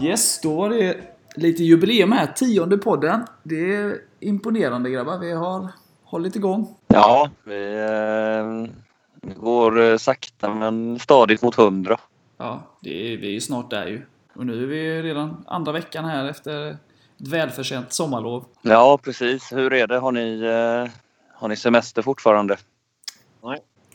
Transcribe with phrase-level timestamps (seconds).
[0.00, 0.96] Yes, då var det
[1.36, 2.26] lite jubileum här.
[2.26, 3.26] Tionde podden.
[3.42, 5.18] Det är imponerande grabbar.
[5.18, 5.68] Vi har
[6.04, 6.76] hållit igång.
[6.88, 12.00] Ja, vi eh, går eh, sakta men stadigt mot 100.
[12.36, 14.02] Ja, det är, vi är ju snart där ju.
[14.34, 18.44] Och nu är vi redan andra veckan här efter ett välförtjänt sommarlov.
[18.62, 19.52] Ja, precis.
[19.52, 19.98] Hur är det?
[19.98, 20.92] Har ni, eh,
[21.34, 22.56] har ni semester fortfarande?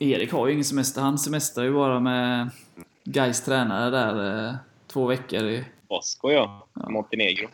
[0.04, 1.02] Erik har ju ingen semester.
[1.02, 2.50] Han semestrar ju bara med
[3.04, 4.56] Gais tränare där eh,
[4.88, 5.44] två veckor.
[5.44, 6.68] I, Bosko ja.
[6.90, 7.48] Montenegro.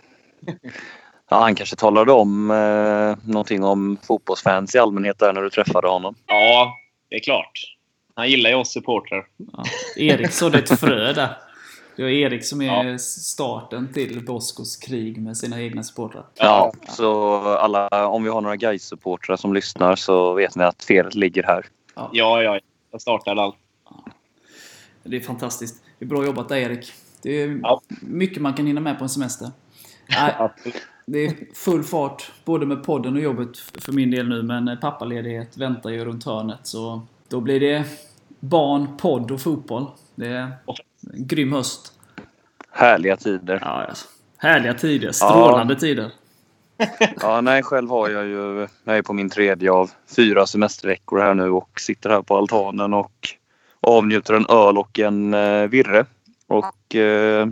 [1.30, 5.88] Ja, han kanske talade om eh, någonting om fotbollsfans i allmänhet där när du träffade
[5.88, 6.16] honom.
[6.26, 6.74] Ja,
[7.10, 7.76] det är klart.
[8.16, 9.28] Han gillar ju oss supportrar.
[9.38, 9.64] ja.
[9.98, 11.38] Erik sådde ett frö där.
[11.96, 16.26] Det var Erik som är starten till Boskos krig med sina egna supportrar.
[16.36, 20.84] Ja, så alla, om vi har några guys supportrar som lyssnar så vet ni att
[20.84, 21.66] felet ligger här.
[22.14, 22.60] Ja, ja.
[22.92, 23.56] Jag startade allt.
[25.04, 25.84] Det är fantastiskt.
[26.00, 26.92] Det är bra jobbat där Erik.
[27.22, 27.82] Det är Ja.
[28.02, 29.52] mycket man kan hinna med på en semester.
[30.10, 30.50] Nej,
[31.06, 34.44] det är full fart både med podden och jobbet för min del nu.
[34.44, 36.60] Men pappaledighet väntar ju runt hörnet.
[36.64, 37.84] Så då blir det
[38.40, 39.86] barn, podd och fotboll.
[40.16, 40.42] Det är
[41.14, 41.94] en grym höst.
[42.72, 43.60] Härliga tider.
[43.62, 44.08] Ja, alltså.
[44.38, 45.12] Härliga tider.
[45.12, 46.12] Strålande tider.
[47.22, 48.68] Ja, nej, själv har jag ju...
[48.84, 52.94] Jag är på min tredje av fyra semesterveckor här nu och sitter här på altanen
[52.94, 53.30] och
[53.82, 56.06] avnjuter en öl och en eh, virre.
[56.48, 57.48] Och eh,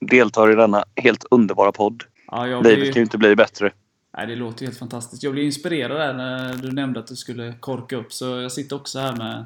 [0.00, 2.02] deltar i denna helt underbara podd.
[2.26, 3.72] Ja, Livet blir, kan ju inte bli bättre.
[4.16, 5.22] nej, det låter helt fantastiskt.
[5.22, 8.12] Jag blev inspirerad där när du nämnde att du skulle korka upp.
[8.12, 9.44] Så jag sitter också här med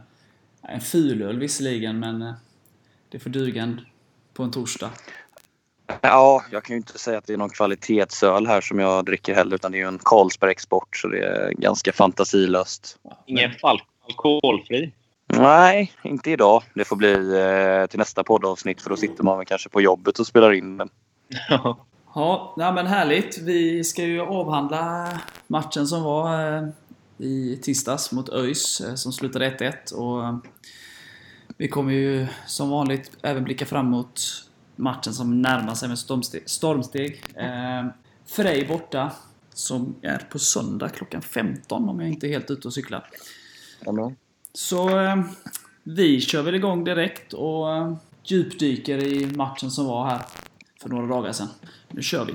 [0.62, 2.32] en fulöl visserligen, men eh,
[3.08, 3.76] det får duga
[4.34, 4.90] på en torsdag.
[6.00, 9.34] Ja, jag kan ju inte säga att det är någon kvalitetsöl här som jag dricker
[9.34, 12.98] heller utan det är ju en Carlsberg Export så det är ganska fantasilöst.
[13.26, 14.92] Ingen falk alkoholfri.
[15.26, 16.62] Nej, inte idag.
[16.74, 20.18] Det får bli eh, till nästa poddavsnitt för då sitter man väl kanske på jobbet
[20.18, 20.88] och spelar in den.
[22.14, 23.38] Ja, nej, men härligt.
[23.38, 25.08] Vi ska ju avhandla
[25.46, 26.68] matchen som var eh,
[27.18, 29.92] i tisdags mot ÖIS eh, som slutade 1-1.
[29.92, 30.36] Och eh,
[31.56, 34.20] vi kommer ju som vanligt även blicka fram mot
[34.78, 36.42] matchen som närmar sig med stormsteg.
[36.50, 37.22] stormsteg.
[37.34, 37.86] Eh,
[38.26, 39.12] Frej borta,
[39.54, 43.10] som är på söndag klockan 15 om jag inte är helt ute och cyklar.
[44.52, 45.16] Så eh,
[45.82, 50.22] vi kör väl igång direkt och eh, djupdyker i matchen som var här
[50.82, 51.48] för några dagar sedan.
[51.88, 52.34] Nu kör vi!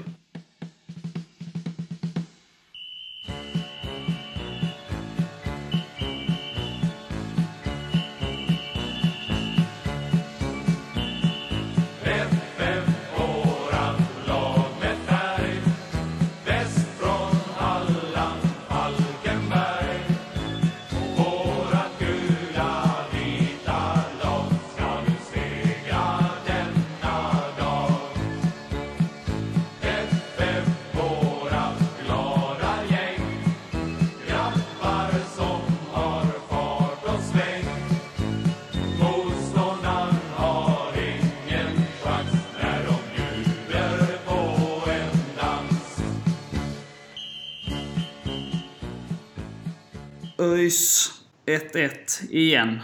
[50.44, 51.12] ÖIS
[51.46, 52.80] 1-1 igen.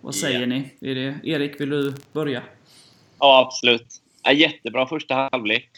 [0.00, 0.46] Vad säger Ja.
[0.46, 0.70] ni?
[0.80, 2.42] Är det, Erik, vill du börja?
[3.18, 3.86] Ja, absolut.
[4.22, 5.70] Ja, jättebra första halvlek.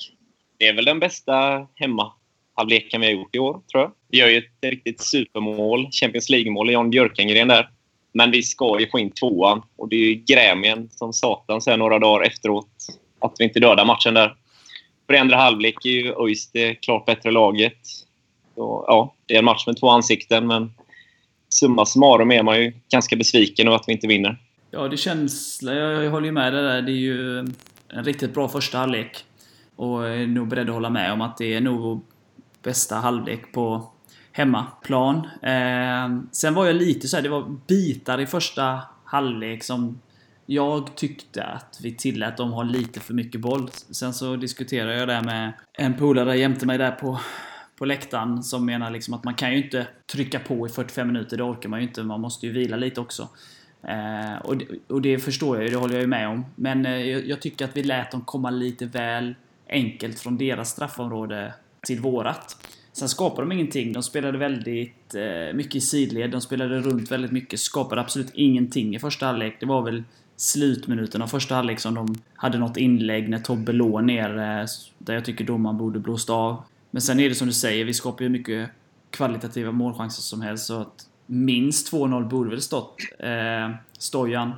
[0.58, 3.92] Det är väl den bästa hemmahalvleken vi har gjort i år, tror jag.
[4.08, 7.70] Vi gör ju ett riktigt supermål, Champions League-mål, Jan Björkengren där.
[8.12, 9.62] Men vi ska ju få in tvåan.
[9.76, 12.69] Och det är ju grämien som satan här några dagar efteråt
[13.19, 14.34] att vi inte dödar matchen där.
[15.06, 17.78] För i andra halvlek är ju ÖIS det klart bättre laget.
[18.54, 20.72] Så, ja, det är en match med två ansikten, men
[21.48, 24.38] summa summarum är man ju ganska besviken över att vi inte vinner.
[24.70, 25.62] Ja, det känns...
[25.62, 26.82] Jag, jag håller ju med dig där.
[26.82, 27.38] Det är ju
[27.88, 29.25] en riktigt bra första halvlek.
[29.76, 32.00] Och jag är nog beredd att hålla med om att det är nog vår
[32.62, 33.91] bästa halvlek på
[34.32, 35.16] hemmaplan.
[35.42, 40.00] Eh, sen var jag lite så här, det var bitar i första halvlek som
[40.46, 43.70] jag tyckte att vi tillät dem ha lite för mycket boll.
[43.90, 47.20] Sen så diskuterade jag det med en polare jämte mig där på,
[47.78, 51.36] på läktaren som menar liksom att man kan ju inte trycka på i 45 minuter,
[51.36, 52.02] det orkar man ju inte.
[52.02, 53.28] Man måste ju vila lite också.
[53.82, 56.46] Eh, och, det, och det förstår jag ju, det håller jag ju med om.
[56.54, 59.34] Men eh, jag, jag tycker att vi lät dem komma lite väl
[59.69, 62.56] enkelt från deras straffområde till vårat.
[62.92, 63.92] Sen skapade de ingenting.
[63.92, 66.31] De spelade väldigt eh, mycket i sidled.
[66.31, 67.60] De spelade runt väldigt mycket.
[67.60, 69.56] Skapade absolut ingenting i första halvlek.
[69.60, 70.04] Det var väl
[70.36, 74.38] slutminuten av första halvlek som de hade något inlägg när Tobbe låg ner.
[74.38, 74.66] Eh,
[74.98, 76.62] där jag tycker domaren borde blåst av.
[76.90, 78.70] Men sen är det som du säger, vi skapar ju mycket
[79.11, 80.67] kvalitativa målchanser som helst.
[80.67, 82.96] Så att minst 2-0 borde väl stått.
[83.19, 84.52] Eh, Stojan,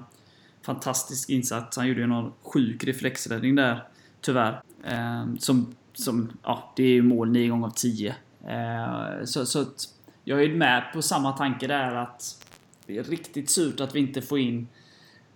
[0.62, 1.76] fantastisk insats.
[1.76, 3.84] Han gjorde ju någon sjuk reflexräddning där,
[4.20, 4.62] tyvärr.
[4.84, 8.14] Eh, som, som, ja, det är ju mål 9 gånger av 10.
[8.48, 9.88] Eh, så, så att
[10.24, 12.46] jag är med på samma tanke där att
[12.86, 14.68] det är riktigt surt att vi inte får in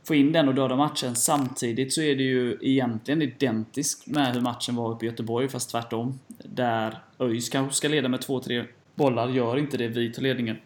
[0.04, 1.16] få in den och döda matchen.
[1.16, 5.70] Samtidigt så är det ju egentligen identiskt med hur matchen var uppe i Göteborg, fast
[5.70, 6.18] tvärtom.
[6.44, 9.88] Där ÖIS kanske ska leda med 2-3 bollar, gör inte det.
[9.88, 10.56] Vi tar ledningen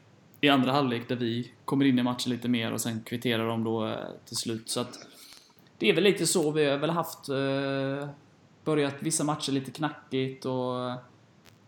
[0.40, 3.64] i andra halvlek där vi kommer in i matchen lite mer och sen kvitterar de
[3.64, 3.94] då eh,
[4.24, 4.68] till slut.
[4.68, 4.98] Så att
[5.78, 6.50] det är väl lite så.
[6.50, 8.08] Vi har väl haft eh,
[8.64, 10.96] börjat vissa matcher lite knackigt och eh,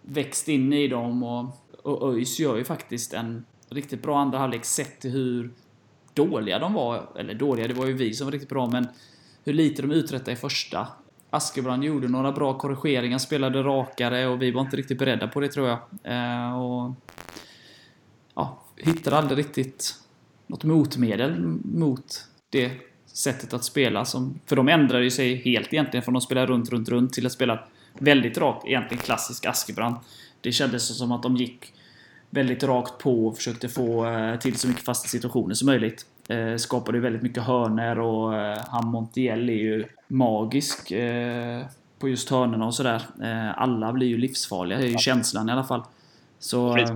[0.03, 1.47] växt in i dem och,
[1.83, 5.51] och ÖIS gör ju faktiskt en riktigt bra andra halvlek sett till hur
[6.25, 7.09] dåliga de var.
[7.19, 8.89] Eller dåliga, det var ju vi som var riktigt bra, men
[9.45, 10.89] hur lite de uträttade i första.
[11.31, 15.49] Askebrand gjorde några bra korrigeringar, spelade rakare och vi var inte riktigt beredda på det
[15.49, 15.79] tror jag.
[16.03, 16.95] Eh, och
[18.35, 19.95] ja, Hittade aldrig riktigt
[20.47, 22.73] något motmedel mot det
[23.07, 24.05] sättet att spela.
[24.05, 27.27] Som, för de ändrade ju sig helt egentligen från att spela runt, runt, runt till
[27.27, 27.65] att spela
[27.99, 29.97] väldigt rakt, egentligen klassisk Askebrand.
[30.41, 31.73] Det kändes som att de gick
[32.31, 36.07] väldigt rakt på och försökte få eh, till så mycket fasta situationer som möjligt.
[36.29, 40.93] Eh, skapade ju väldigt mycket hörner och eh, han Montiel är ju magisk
[41.99, 43.03] på just hörnorna och sådär.
[43.57, 45.83] Alla blir ju livsfarliga, det är ju känslan i alla fall.
[46.39, 46.87] Så,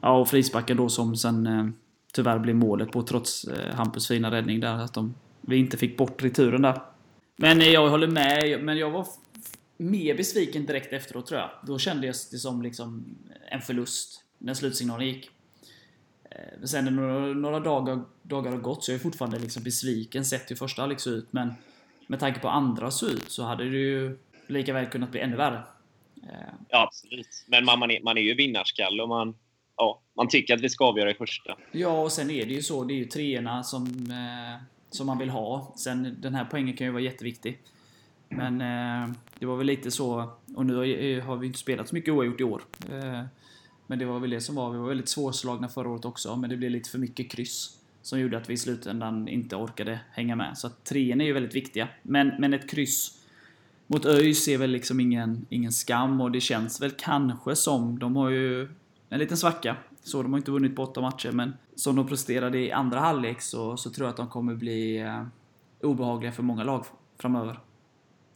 [0.00, 1.74] ja, och frisparken då som sen
[2.12, 4.74] tyvärr blev målet på trots Hampus fina räddning där.
[4.74, 6.82] Att de, vi inte fick bort returen där.
[7.36, 9.06] Men jag håller med, men jag var
[9.76, 11.50] mer besviken direkt efteråt tror jag.
[11.66, 13.04] Då kändes det som liksom
[13.50, 15.30] en förlust när slutsignalen gick.
[16.30, 20.24] Eh, sen när några, några dagar, dagar har gått så är jag fortfarande liksom besviken
[20.24, 21.32] sett hur första halvlek såg ut.
[21.32, 21.54] Men
[22.06, 25.36] med tanke på andra såg ut så hade det ju lika väl kunnat bli ännu
[25.36, 25.62] värre.
[26.22, 27.44] Eh, ja, absolut.
[27.46, 29.34] Men man, man, är, man är ju vinnarskalle och man,
[29.76, 31.56] ja, man tycker att vi ska avgöra i första.
[31.72, 32.84] Ja, och sen är det ju så.
[32.84, 35.74] Det är ju treorna som, eh, som man vill ha.
[35.76, 37.58] Sen den här poängen kan ju vara jätteviktig.
[38.28, 40.30] Men eh, det var väl lite så.
[40.56, 42.62] Och nu har vi inte spelat så mycket oavgjort i år.
[42.90, 43.24] Eh,
[43.90, 44.70] men det var väl det som var.
[44.70, 47.78] Vi var väldigt svårslagna förra året också, men det blev lite för mycket kryss.
[48.02, 50.58] Som gjorde att vi i slutändan inte orkade hänga med.
[50.58, 51.88] Så att trean är ju väldigt viktiga.
[52.02, 53.18] Men, men ett kryss
[53.86, 58.16] mot ÖIS är väl liksom ingen, ingen skam och det känns väl kanske som, de
[58.16, 58.68] har ju
[59.08, 59.76] en liten svacka.
[60.02, 63.40] Så de har inte vunnit på åtta matcher, men som de presterade i andra halvlek
[63.40, 65.24] så, så tror jag att de kommer bli eh,
[65.80, 66.84] obehagliga för många lag
[67.18, 67.60] framöver.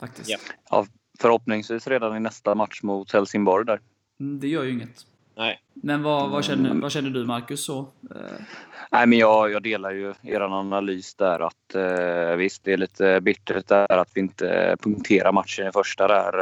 [0.01, 0.31] Faktiskt.
[0.71, 0.87] Ja,
[1.19, 3.81] förhoppningsvis redan i nästa match mot Helsingborg där.
[4.21, 5.07] Mm, det gör ju inget.
[5.37, 5.61] Nej.
[5.75, 7.65] Men vad, vad, känner, vad känner du Marcus?
[7.65, 7.79] Så?
[8.11, 8.45] Eh.
[8.91, 13.21] Nej, men jag, jag delar ju er analys där att eh, visst, det är lite
[13.21, 16.39] bittert där att vi inte punkterar matchen i första där.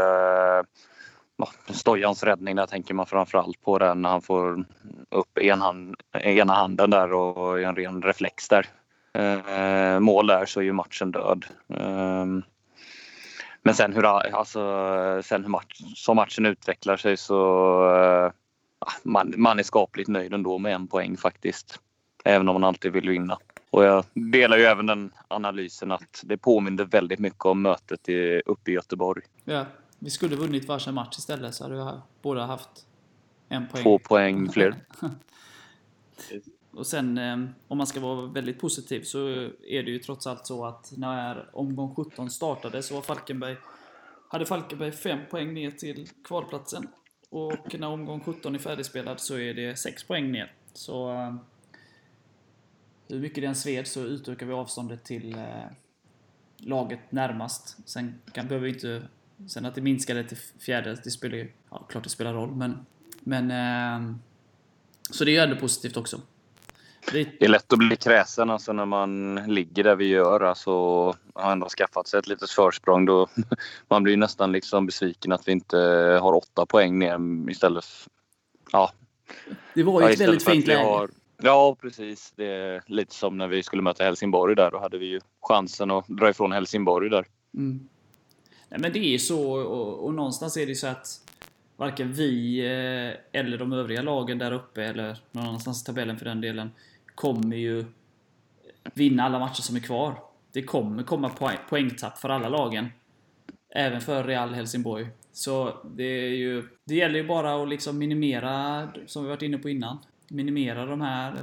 [0.59, 0.65] Eh,
[1.71, 4.65] Stojans räddning där tänker man framförallt på den när han får
[5.11, 8.67] upp en hand, ena handen där och en ren reflex där.
[9.15, 11.45] Eh, mål där så är ju matchen död.
[11.75, 12.27] Eh,
[13.63, 17.41] men sen hur, alltså, sen hur match, som matchen utvecklar sig så
[17.95, 18.33] eh,
[19.03, 21.81] man, man är skapligt nöjd ändå med en poäng faktiskt.
[22.25, 23.39] Även om man alltid vill vinna.
[23.71, 28.43] Och jag delar ju även den analysen att det påminner väldigt mycket om mötet i,
[28.47, 29.23] uppe i Göteborg.
[29.45, 29.67] Ja,
[29.99, 32.87] vi skulle vunnit varsin match istället så hade vi båda haft
[33.49, 33.83] en poäng.
[33.83, 34.77] Två poäng fler.
[36.71, 37.37] Och sen eh,
[37.69, 39.29] om man ska vara väldigt positiv så
[39.69, 43.57] är det ju trots allt så att när omgång 17 startade så var Falkenberg
[44.29, 46.89] hade Falkenberg fem poäng ner till kvalplatsen.
[47.33, 50.53] Och när omgång 17 är färdigspelad så är det 6 poäng ner.
[50.73, 51.35] Så eh,
[53.09, 55.65] hur mycket det än sved så utökar vi avståndet till eh,
[56.57, 57.79] laget närmast.
[57.85, 59.09] Sen kan, behöver vi inte...
[59.47, 61.53] Sen att det minskade till fjärde, det spelar ju...
[61.71, 62.87] Ja, klart det spelar roll, men...
[63.21, 63.51] Men...
[63.51, 64.17] Eh,
[65.11, 66.21] så det är ju ändå positivt också.
[67.11, 70.41] Det är lätt att bli kräsen alltså när man ligger där vi gör.
[70.41, 70.71] Alltså,
[71.35, 73.07] har ändå skaffat sig ett litet försprång.
[73.07, 73.29] Då,
[73.89, 75.79] man blir nästan liksom besviken att vi inte
[76.23, 77.19] har åtta poäng ner
[77.51, 77.85] istället.
[77.85, 78.11] För,
[78.73, 78.93] ja.
[79.75, 80.85] Det var ju ja, ett väldigt fint läge.
[80.85, 81.11] Har,
[81.43, 82.33] ja, precis.
[82.37, 84.71] Det är lite som när vi skulle möta Helsingborg där.
[84.71, 87.27] Då hade vi ju chansen att dra ifrån Helsingborg där.
[87.55, 87.89] Mm.
[88.69, 91.07] Nej, men det är så och, och någonstans är det så att
[91.77, 96.25] varken vi eh, eller de övriga lagen där uppe eller någon annanstans i tabellen för
[96.25, 96.71] den delen
[97.15, 97.85] kommer ju
[98.95, 100.23] vinna alla matcher som är kvar.
[100.53, 102.89] Det kommer komma poäng, poängtapp för alla lagen.
[103.75, 105.09] Även för Real Helsingborg.
[105.33, 109.59] Så det, är ju, det gäller ju bara att liksom minimera, som vi varit inne
[109.59, 111.35] på innan, minimera de här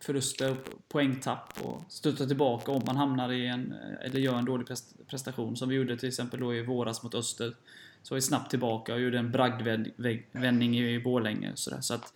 [0.00, 4.66] förluster och poängtapp och stötta tillbaka om man hamnar i en, eller gör en dålig
[5.06, 5.56] prestation.
[5.56, 7.54] Som vi gjorde till exempel då i våras mot Öster.
[8.02, 11.52] Så var vi snabbt tillbaka och gjorde en bragdvändning i Borlänge.
[11.54, 12.12] Så, så att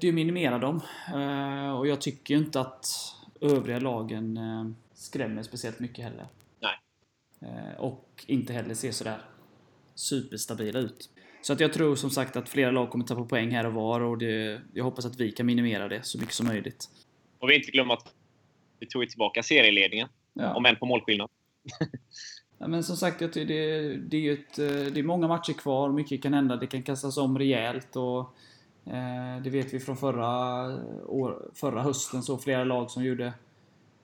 [0.00, 0.80] det är att minimera dem.
[1.08, 2.86] Eh, och jag tycker inte att
[3.40, 6.26] övriga lagen eh, skrämmer speciellt mycket heller.
[6.60, 6.78] Nej.
[7.40, 9.18] Eh, och inte heller ser sådär
[9.94, 11.10] superstabila ut.
[11.42, 14.00] Så att jag tror som sagt att flera lag kommer tappa poäng här och var
[14.00, 16.90] och det, jag hoppas att vi kan minimera det så mycket som möjligt.
[17.38, 18.14] Och vi inte glömma att
[18.78, 20.08] vi tog tillbaka serieledningen.
[20.32, 20.54] Ja.
[20.54, 21.30] Om än på målskillnad.
[22.58, 24.56] Ja, men som sagt, jag det, det är ett,
[24.94, 25.92] det är många matcher kvar.
[25.92, 26.56] Mycket kan hända.
[26.56, 27.96] Det kan kastas om rejält.
[27.96, 28.34] Och,
[28.86, 30.64] Eh, det vet vi från förra,
[31.06, 32.22] år, förra hösten.
[32.22, 33.32] Så flera lag som gjorde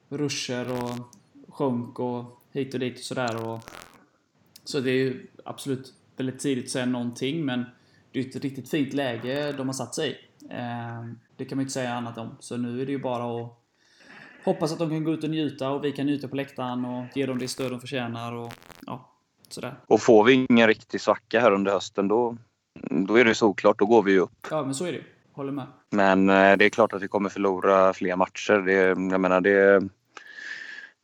[0.08, 1.14] ruscher och
[1.48, 3.46] sjönk och hit och dit och sådär.
[3.46, 3.60] Och,
[4.64, 7.44] så det är ju absolut väldigt tidigt att säga någonting.
[7.44, 7.64] Men
[8.12, 10.44] det är ett riktigt fint läge de har satt sig i.
[10.50, 11.04] Eh,
[11.36, 12.36] det kan man ju inte säga annat om.
[12.40, 13.60] Så nu är det ju bara att
[14.44, 17.16] hoppas att de kan gå ut och njuta och vi kan njuta på läktaren och
[17.16, 18.52] ge dem det stöd de förtjänar och
[18.86, 19.10] ja,
[19.48, 19.80] sådär.
[19.86, 22.36] Och får vi ingen riktig svacka här under hösten då,
[22.90, 24.46] då är det såklart, då går vi ju upp.
[24.50, 25.02] Ja, men så är det.
[25.32, 25.66] Håller med.
[25.90, 28.62] Men eh, det är klart att vi kommer förlora fler matcher.
[28.66, 28.72] Det,
[29.12, 29.88] jag menar, det,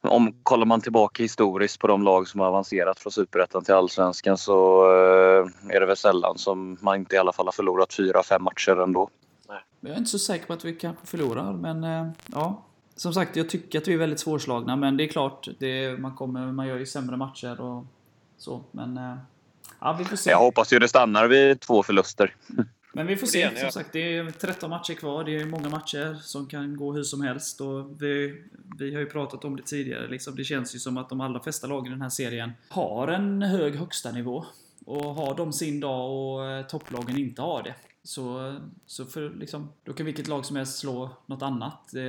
[0.03, 4.39] om kollar man tillbaka historiskt på de lag som har avancerat från Superettan till Allsvenskan
[4.39, 8.23] så eh, är det väl sällan som man inte i alla fall har förlorat fyra,
[8.23, 9.11] fem matcher ändå.
[9.81, 12.63] Jag är inte så säker på att vi kanske förlorar, men eh, ja.
[12.97, 16.15] Som sagt, jag tycker att vi är väldigt svårslagna, men det är klart, det, man,
[16.15, 17.85] kommer, man gör ju sämre matcher och
[18.39, 18.99] så, men...
[19.81, 20.31] Ja, vi får se.
[20.31, 22.35] Jag hoppas ju det stannar vid två förluster.
[22.97, 23.61] Men vi får se.
[23.61, 25.25] Som sagt, det är 13 matcher kvar.
[25.25, 27.61] Det är många matcher som kan gå hur som helst.
[27.61, 28.43] Och vi,
[28.79, 30.09] vi har ju pratat om det tidigare.
[30.09, 30.37] Liksom.
[30.37, 33.43] Det känns ju som att de allra flesta lagen i den här serien har en
[33.43, 34.45] hög högsta nivå.
[34.85, 37.75] Och har de sin dag och eh, topplagen inte har det.
[38.03, 38.57] Så,
[38.87, 41.95] så för, liksom, då kan vilket lag som helst slå något annat.
[41.95, 42.03] Eh,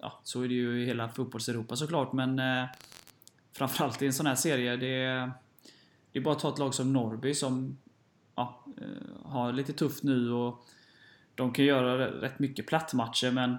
[0.00, 2.12] ja, så är det ju i hela fotbolls-Europa såklart.
[2.12, 2.64] Men eh,
[3.52, 4.76] framförallt i en sån här serie.
[4.76, 5.30] Det,
[6.12, 7.78] det är bara att ta ett lag som Norrby som
[8.34, 10.64] ja, eh, har lite tufft nu och
[11.34, 13.56] de kan göra rätt mycket plattmatcher men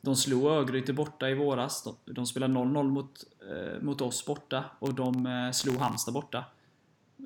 [0.00, 1.82] de slog Örgryte borta i våras.
[1.82, 6.44] De, de spelade 0-0 mot, eh, mot oss borta och de eh, slog Halmstad borta.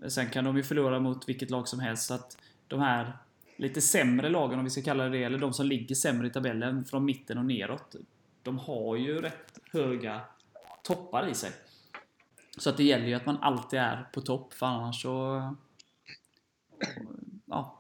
[0.09, 2.07] Sen kan de ju förlora mot vilket lag som helst.
[2.07, 2.39] Så att
[2.69, 3.13] de här
[3.57, 6.31] lite sämre lagen, om vi ska kalla det det, eller de som ligger sämre i
[6.31, 7.95] tabellen från mitten och neråt.
[8.43, 10.21] De har ju rätt höga
[10.83, 11.51] toppar i sig.
[12.59, 15.43] Så att det gäller ju att man alltid är på topp, för annars så...
[17.47, 17.79] Ja.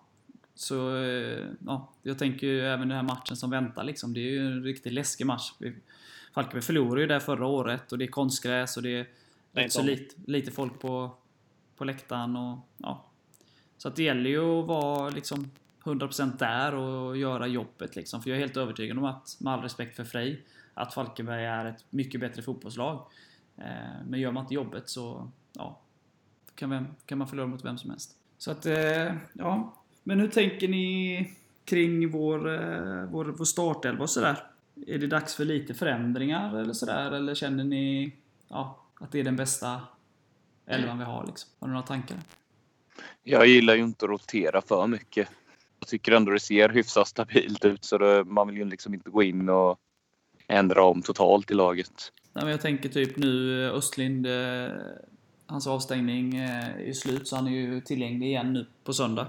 [0.54, 1.92] Så, eh, ja.
[2.02, 4.14] Jag tänker ju även den här matchen som väntar liksom.
[4.14, 5.52] Det är ju en riktigt läskig match.
[6.34, 9.06] Falkenberg förlorade ju där förra året och det är konstgräs och det är
[9.52, 11.16] rätt så lite, lite folk på,
[11.76, 13.08] på läktaren och ja.
[13.78, 15.50] Så att det gäller ju att vara liksom
[15.84, 18.22] 100% där och göra jobbet liksom.
[18.22, 20.42] För jag är helt övertygad om att, med all respekt för Frej,
[20.74, 23.06] att Falkenberg är ett mycket bättre fotbollslag.
[23.56, 25.80] Eh, Men gör man inte jobbet så, ja,
[26.54, 28.16] kan, vem, kan man förlora mot vem som helst.
[28.38, 29.74] Så att, eh, ja.
[30.02, 34.46] Men hur tänker ni kring vår, eh, vår, vår startelva och sådär?
[34.86, 37.12] Är det dags för lite förändringar eller sådär?
[37.12, 38.12] Eller känner ni
[38.48, 39.80] ja, att det är den bästa
[40.66, 41.26] elvan vi har?
[41.26, 41.50] Liksom?
[41.58, 42.18] Har ni några tankar?
[43.22, 45.28] Jag gillar ju inte att rotera för mycket.
[45.78, 49.10] Jag tycker ändå det ser hyfsat stabilt ut så det, man vill ju liksom inte
[49.10, 49.78] gå in och
[50.48, 52.12] ändra om totalt i laget.
[52.32, 54.70] Nej, men jag tänker typ nu eh, Östlind, eh,
[55.46, 59.26] hans avstängning eh, är slut så han är ju tillgänglig igen nu på söndag.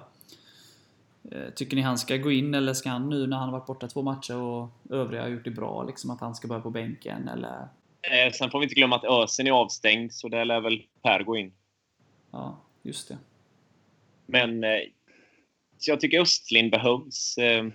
[1.32, 3.68] Eh, Tycker ni han ska gå in eller ska han nu när han har varit
[3.68, 6.70] borta två matcher och övriga har gjort det bra, liksom att han ska börja på
[6.70, 7.68] bänken eller?
[8.02, 11.24] Eh, sen får vi inte glömma att Ösen är avstängd, så där lär väl Per
[11.24, 11.54] gå in.
[12.32, 13.18] Ja, just det.
[14.26, 14.80] Men eh,
[15.78, 17.38] så jag tycker Östlind behövs.
[17.38, 17.66] Eh,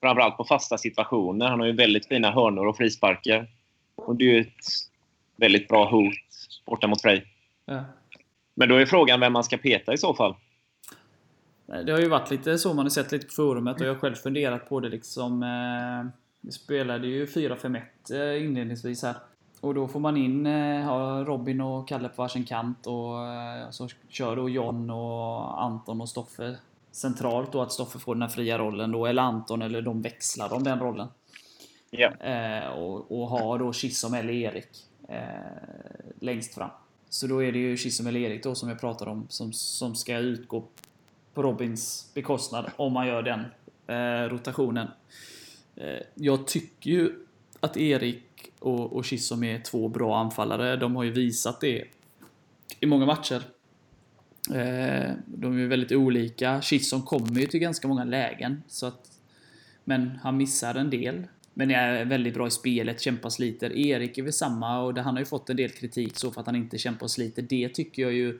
[0.00, 1.48] framförallt på fasta situationer.
[1.48, 3.48] Han har ju väldigt fina hörnor och frisparkar.
[3.94, 4.66] Och det är ju ett
[5.36, 6.14] väldigt bra hot
[6.66, 7.26] borta mot Frej.
[7.64, 7.84] Ja.
[8.54, 10.34] Men då är frågan vem man ska peta i så fall.
[11.66, 14.00] Det har ju varit lite så man har sett lite på forumet och jag har
[14.00, 15.42] själv funderat på det liksom.
[15.42, 17.80] Eh, vi spelade ju 4-5-1
[18.12, 19.14] eh, inledningsvis här.
[19.60, 23.88] Och då får man in eh, Robin och Kalle på varsin kant och eh, så
[24.08, 26.56] kör då John och Anton och Stoffe
[26.92, 30.52] centralt då att Stoffe får den här fria rollen då, eller Anton eller de växlar
[30.52, 31.08] om den rollen.
[31.90, 32.10] Ja.
[32.10, 34.68] Eh, och, och har då Chisholm eller Erik
[35.08, 35.18] eh,
[36.20, 36.70] längst fram.
[37.08, 39.94] Så då är det ju Chisholm eller Erik då som jag pratar om som, som
[39.94, 40.64] ska utgå
[41.34, 43.40] på Robins bekostnad om man gör den
[43.86, 44.88] eh, rotationen.
[45.76, 47.26] Eh, jag tycker ju
[47.60, 50.76] att Erik och, och Chisholm är två bra anfallare.
[50.76, 51.84] De har ju visat det
[52.80, 53.42] i många matcher.
[54.54, 56.62] Eh, de är ju väldigt olika.
[56.62, 58.62] Chisholm kommer ju till ganska många lägen.
[58.66, 59.10] Så att,
[59.84, 61.26] men han missar en del.
[61.54, 63.72] Men är väldigt bra i spelet, kämpar och sliter.
[63.72, 66.46] Erik är väl samma och han har ju fått en del kritik så för att
[66.46, 67.42] han inte kämpar och sliter.
[67.42, 68.38] Det tycker jag ju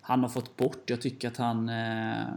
[0.00, 0.90] han har fått bort.
[0.90, 1.68] Jag tycker att han...
[1.68, 2.34] Eh,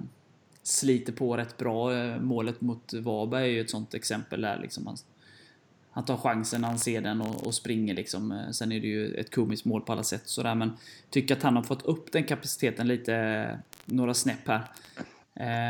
[0.63, 1.93] sliter på rätt bra.
[1.93, 4.87] Eh, målet mot Varberg är ju ett sånt exempel där liksom.
[4.87, 4.97] Han,
[5.93, 8.31] han tar chansen när han ser den och, och, springer liksom.
[8.31, 10.77] Eh, sen är det ju ett komiskt mål på alla sätt sådär, men
[11.09, 14.61] tycker att han har fått upp den kapaciteten lite, några snäpp här.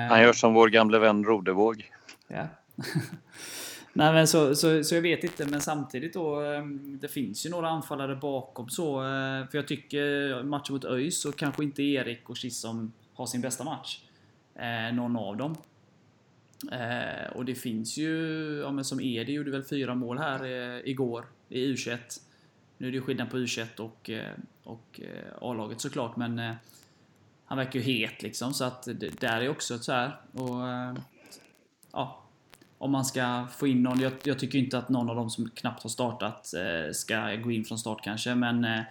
[0.10, 1.92] Han gör som vår gamle vän Rodevåg.
[2.28, 2.48] Ja.
[3.96, 6.42] Nej men så, så, så jag vet inte, men samtidigt då.
[7.02, 8.98] Det finns ju några anfallare bakom så.
[8.98, 13.42] Eh, för jag tycker matchen mot ÖIS så kanske inte Erik och Kissom har sin
[13.42, 14.00] bästa match.
[14.56, 15.56] Eh, någon av dem.
[16.72, 20.90] Eh, och det finns ju, ja men som Edi gjorde väl fyra mål här eh,
[20.90, 21.98] igår i U21.
[22.78, 26.56] Nu är det ju skillnad på U21 och, eh, och eh, A-laget såklart, men
[27.46, 28.54] han verkar ju het liksom.
[28.54, 30.22] Så att det där är också ett så här.
[30.32, 30.62] Och,
[31.92, 32.24] ja,
[32.84, 34.00] om man ska få in någon.
[34.00, 37.52] Jag, jag, tycker inte att någon av dem som knappt har startat eh, ska gå
[37.52, 38.82] in från start kanske, men eh,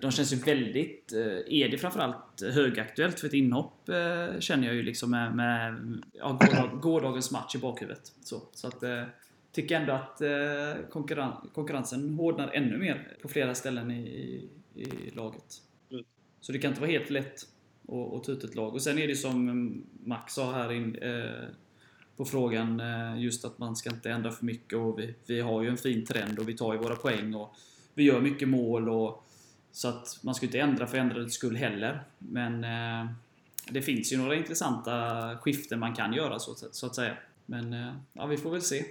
[0.00, 4.76] de känns ju väldigt, eh, är det framförallt högaktuellt för ett inhopp eh, känner jag
[4.76, 8.12] ju liksom med, med ja, gårdag, gårdagens match i bakhuvudet.
[8.22, 9.02] Så, så att eh,
[9.52, 15.10] tycker ändå att eh, konkurren, konkurrensen hårdnar ännu mer på flera ställen i, i, i
[15.14, 15.62] laget.
[15.90, 16.04] Mm.
[16.40, 17.34] Så det kan inte vara helt lätt
[17.88, 18.74] att, att ta ut ett lag.
[18.74, 19.72] Och sen är det som
[20.04, 21.48] Max sa här in, eh,
[22.16, 25.62] på frågan eh, just att man ska inte ändra för mycket och vi, vi har
[25.62, 27.54] ju en fin trend och vi tar ju våra poäng och
[27.94, 29.24] vi gör mycket mål och
[29.72, 32.04] så att man ska inte ändra för ändrandets skull heller.
[32.18, 33.10] Men eh,
[33.70, 34.92] det finns ju några intressanta
[35.40, 37.16] skiften man kan göra så, så att säga.
[37.46, 38.84] Men eh, ja, vi får väl se.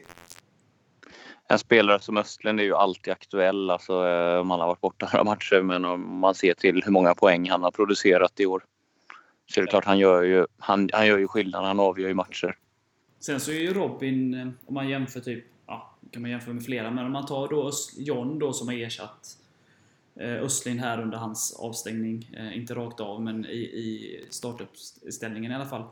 [1.48, 3.94] En spelare som Östlund är ju alltid aktuell, alltså,
[4.40, 5.62] om han har varit borta några matcher.
[5.62, 8.64] Men om man ser till hur många poäng han har producerat i år.
[9.52, 11.66] Så är det klart, han gör ju, han, han gör ju skillnad.
[11.66, 12.56] Han avgör ju matcher.
[13.22, 16.66] Sen så är ju Robin, eh, om man jämför typ, ja, kan man jämföra med
[16.66, 19.41] flera, men om man tar då John då som har ersatt eh,
[20.22, 22.30] Eh, Östlin här under hans avstängning.
[22.34, 25.84] Eh, inte rakt av, men i, i startuppställningen i alla fall.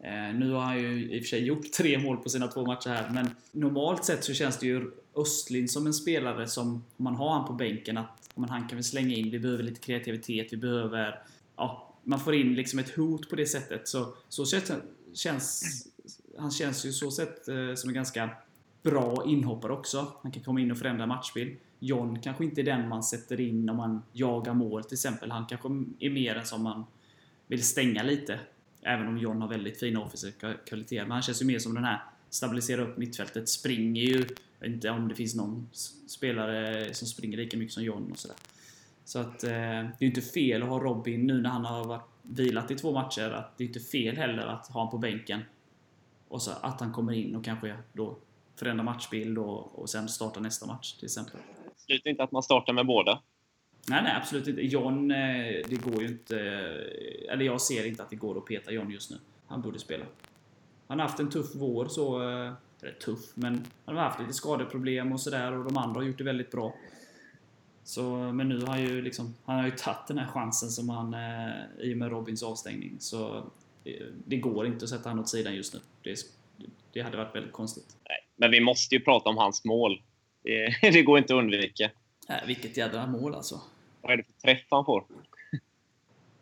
[0.00, 2.66] Eh, nu har han ju i och för sig gjort tre mål på sina två
[2.66, 7.04] matcher här, men normalt sett så känns det ju Östlin som en spelare som, om
[7.04, 9.80] man har han på bänken, att men han kan vi slänga in, vi behöver lite
[9.80, 11.22] kreativitet, vi behöver...
[11.56, 13.88] Ja, man får in liksom ett hot på det sättet.
[13.88, 14.46] Så, så
[15.14, 15.62] känns
[16.38, 18.30] han känns ju så sett som en ganska
[18.82, 20.12] bra inhoppare också.
[20.22, 21.56] Han kan komma in och förändra matchbild.
[21.78, 25.30] John kanske inte är den man sätter in om man jagar mål till exempel.
[25.30, 25.68] Han kanske
[26.00, 26.84] är mer en som man
[27.46, 28.40] vill stänga lite.
[28.82, 31.02] Även om John har väldigt fina offensiva kvaliteter.
[31.02, 33.48] Men han känns ju mer som den här stabilisera upp mittfältet.
[33.48, 34.26] Springer ju.
[34.58, 35.68] Jag vet inte om det finns någon
[36.06, 38.36] spelare som springer lika mycket som John och sådär.
[39.04, 41.84] Så att eh, det är ju inte fel att ha Robin nu när han har
[41.84, 43.30] varit vilat i två matcher.
[43.30, 45.40] Att det är inte fel heller att ha honom på bänken.
[46.28, 48.16] Och så att han kommer in och kanske då
[48.56, 51.40] förändrar matchbild och, och sen startar nästa match till exempel.
[51.76, 53.22] Slutar inte att man startar med båda?
[53.88, 54.62] Nej, nej, absolut inte.
[54.62, 55.16] John, eh,
[55.68, 56.40] det går ju inte...
[56.40, 59.16] Eh, eller jag ser inte att det går att peta John just nu.
[59.46, 60.04] Han borde spela.
[60.86, 62.30] Han har haft en tuff vår så...
[62.30, 66.06] Eh, eller tuff, men han har haft lite skadeproblem och sådär och de andra har
[66.06, 66.74] gjort det väldigt bra.
[67.84, 69.34] Så, men nu har han ju liksom...
[69.44, 71.14] Han har ju tagit den här chansen som han...
[71.78, 72.96] I och med Robins avstängning.
[72.98, 73.50] Så
[74.24, 75.80] det går inte att sätta honom åt sidan just nu.
[76.02, 76.18] Det,
[76.92, 77.96] det hade varit väldigt konstigt.
[78.08, 80.02] Nej, men vi måste ju prata om hans mål.
[80.46, 81.90] Det, det går inte att undvika.
[82.28, 83.60] Nej, vilket jädra mål alltså.
[84.00, 85.04] Vad är det för träff han får?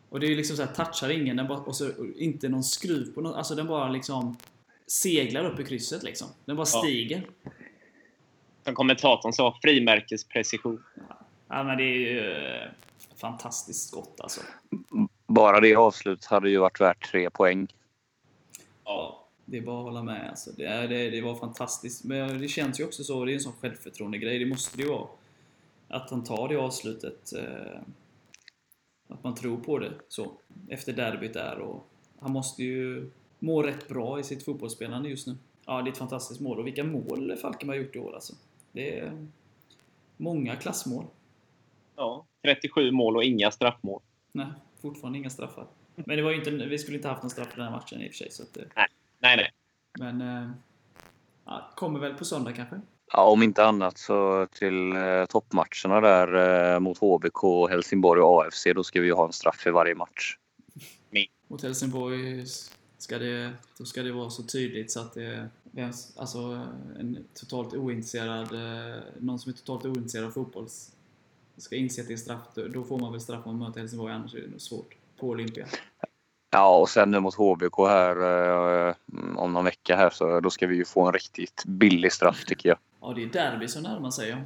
[0.09, 2.63] Och det är ju liksom så här, touchar ingen den bara, och så inte någon
[2.63, 3.35] skruv på något.
[3.35, 4.37] Alltså den bara liksom
[4.87, 6.27] seglar upp i krysset liksom.
[6.45, 7.23] Den bara stiger.
[7.43, 7.51] Ja.
[8.63, 10.83] Som kommentatorn sa, frimärkesprecision.
[11.47, 12.69] Ja, men det är ju eh,
[13.15, 14.41] fantastiskt skott alltså
[15.27, 17.67] bara det avslutet hade ju varit värt tre poäng.
[18.83, 20.29] Ja, det är bara att hålla med.
[20.29, 20.51] Alltså.
[20.57, 22.03] Det, det, det var fantastiskt.
[22.03, 24.39] Men det känns ju också så, det är en sån självförtroende-grej.
[24.39, 25.07] Det måste det ju vara.
[25.87, 27.33] Att han tar det avslutet.
[27.33, 27.79] Eh,
[29.07, 30.31] att man tror på det så.
[30.69, 31.59] Efter derbyt där.
[31.59, 31.87] Och
[32.19, 35.35] han måste ju må rätt bra i sitt fotbollsspelande just nu.
[35.65, 36.59] Ja, det är ett fantastiskt mål.
[36.59, 38.33] Och vilka mål Falkenberg har gjort i år alltså.
[38.71, 39.27] Det är
[40.17, 41.05] många klassmål.
[41.95, 44.01] Ja, 37 mål och inga straffmål.
[44.31, 44.47] Nej,
[44.81, 45.67] fortfarande inga straffar.
[45.95, 48.07] Men det var inte, vi skulle inte haft någon straff i den här matchen i
[48.07, 48.31] och för sig.
[48.31, 48.87] Så att, nej,
[49.25, 49.37] nej.
[49.37, 49.51] nej.
[49.99, 50.49] Men eh,
[51.45, 52.81] ja, kommer väl på söndag kanske?
[53.13, 58.67] Ja, om inte annat så till eh, toppmatcherna där eh, mot HBK, Helsingborg och AFC.
[58.75, 60.37] Då ska vi ha en straff för varje match.
[61.47, 62.45] Mot Helsingborg
[62.97, 66.67] ska det, då ska det vara så tydligt så att det är alltså,
[66.99, 70.67] en totalt ointresserad, eh, någon som är totalt ointresserad av fotboll
[71.57, 72.41] ska inse att det är straff,
[72.73, 75.27] då får man väl straff om man möter Helsingborg, annars är det nog svårt på
[75.27, 75.67] Olympia.
[76.55, 78.95] Ja, och sen nu mot HBK här eh,
[79.35, 82.69] om någon vecka här så då ska vi ju få en riktigt billig straff tycker
[82.69, 82.77] jag.
[83.01, 84.37] Ja, det är derby som närmar sig ja.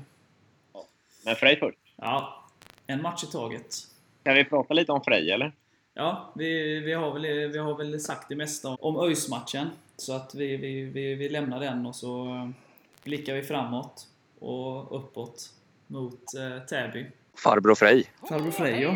[1.26, 1.78] Men Frej först.
[1.95, 2.45] Ja,
[2.88, 3.76] en match i taget.
[4.24, 5.52] Kan vi prata lite om Frej eller?
[5.93, 9.69] Ja, vi, vi, har väl, vi har väl sagt det mesta om ÖIS-matchen.
[9.98, 12.52] Så att vi, vi, vi, vi lämnar den och så
[13.04, 14.08] blickar vi framåt
[14.39, 15.50] och uppåt
[15.88, 17.06] mot eh, Täby.
[17.43, 18.12] Farbror Frej.
[18.30, 18.95] Farbror Frej, ja.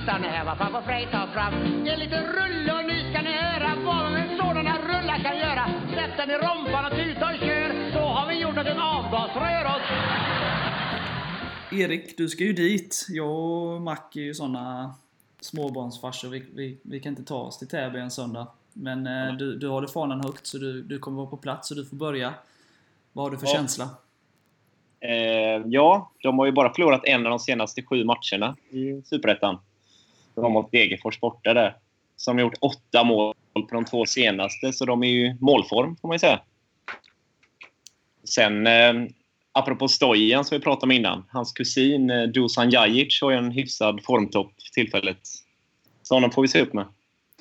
[0.00, 1.54] Titta nu här vad farbror Frej tar fram.
[1.86, 5.64] En liten rulle och nu ska ni höra vad en sådana rullar kan göra.
[5.94, 7.92] Sätt den i rompan och tuta och kör.
[7.92, 9.82] Så har vi gjort att en avgasrör oss.
[11.72, 13.06] Erik, du ska ju dit.
[13.08, 14.94] Jag och Mac är ju såna
[15.40, 16.28] småbarnsfarsor.
[16.28, 18.46] Vi, vi, vi kan inte ta oss till Täby en söndag.
[18.72, 21.74] Men eh, du, du håller fanan högt så du, du kommer vara på plats så
[21.74, 22.34] du får börja.
[23.12, 23.52] Vad har du för Ja.
[23.52, 23.88] känsla?
[25.00, 29.58] Eh, ja, de har ju bara förlorat en av de senaste sju matcherna i Superettan.
[30.34, 31.76] De var mot Degerfors borta där.
[32.16, 36.08] Som har gjort åtta mål på de två senaste, så de är ju målform får
[36.08, 36.40] man ju säga.
[38.24, 38.92] Sen, eh,
[39.52, 41.24] apropå Stojan som vi pratade om innan.
[41.28, 45.20] Hans kusin eh, Dusan Jajic har ju en hyfsad formtopp för tillfället.
[46.02, 46.86] Så honom får vi se upp med.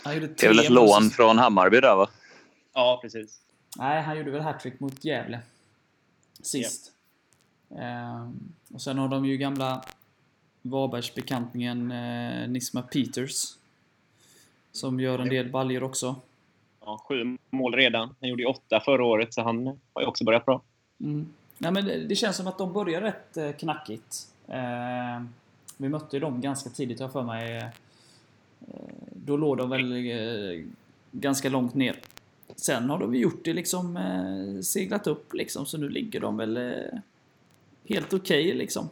[0.03, 2.09] Han gjorde Det är väl ett lån från Hammarby där va?
[2.73, 3.39] Ja, precis.
[3.77, 5.39] Nej, han gjorde väl hattrick mot Gävle.
[6.41, 6.91] Sist.
[7.79, 9.83] Ehm, och sen har de ju gamla
[10.61, 13.55] Varbergsbekantningen eh, Nisma Peters.
[14.71, 16.15] Som gör en del baljor också.
[16.81, 18.15] Ja, sju mål redan.
[18.19, 20.61] Han gjorde ju åtta förra året, så han har ju också börjat bra.
[20.99, 21.27] Mm.
[21.57, 24.27] Nej, men det, det känns som att de börjar rätt eh, knackigt.
[24.47, 25.23] Eh,
[25.77, 27.57] vi mötte ju dem ganska tidigt, jag för mig.
[27.57, 27.65] Eh,
[29.11, 30.65] då låg de väl eh,
[31.11, 31.95] ganska långt ner.
[32.55, 36.57] Sen har de gjort det liksom, eh, seglat upp liksom, så nu ligger de väl
[36.57, 36.99] eh,
[37.85, 38.89] helt okej liksom.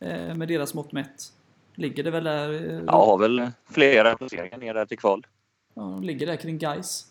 [0.00, 1.32] Eh, med deras mått mätt.
[1.74, 2.52] Ligger det väl där?
[2.52, 5.26] Eh, Ja, har väl flera placeringar ner där till kval.
[5.74, 7.06] ja, de ligger där kring guys.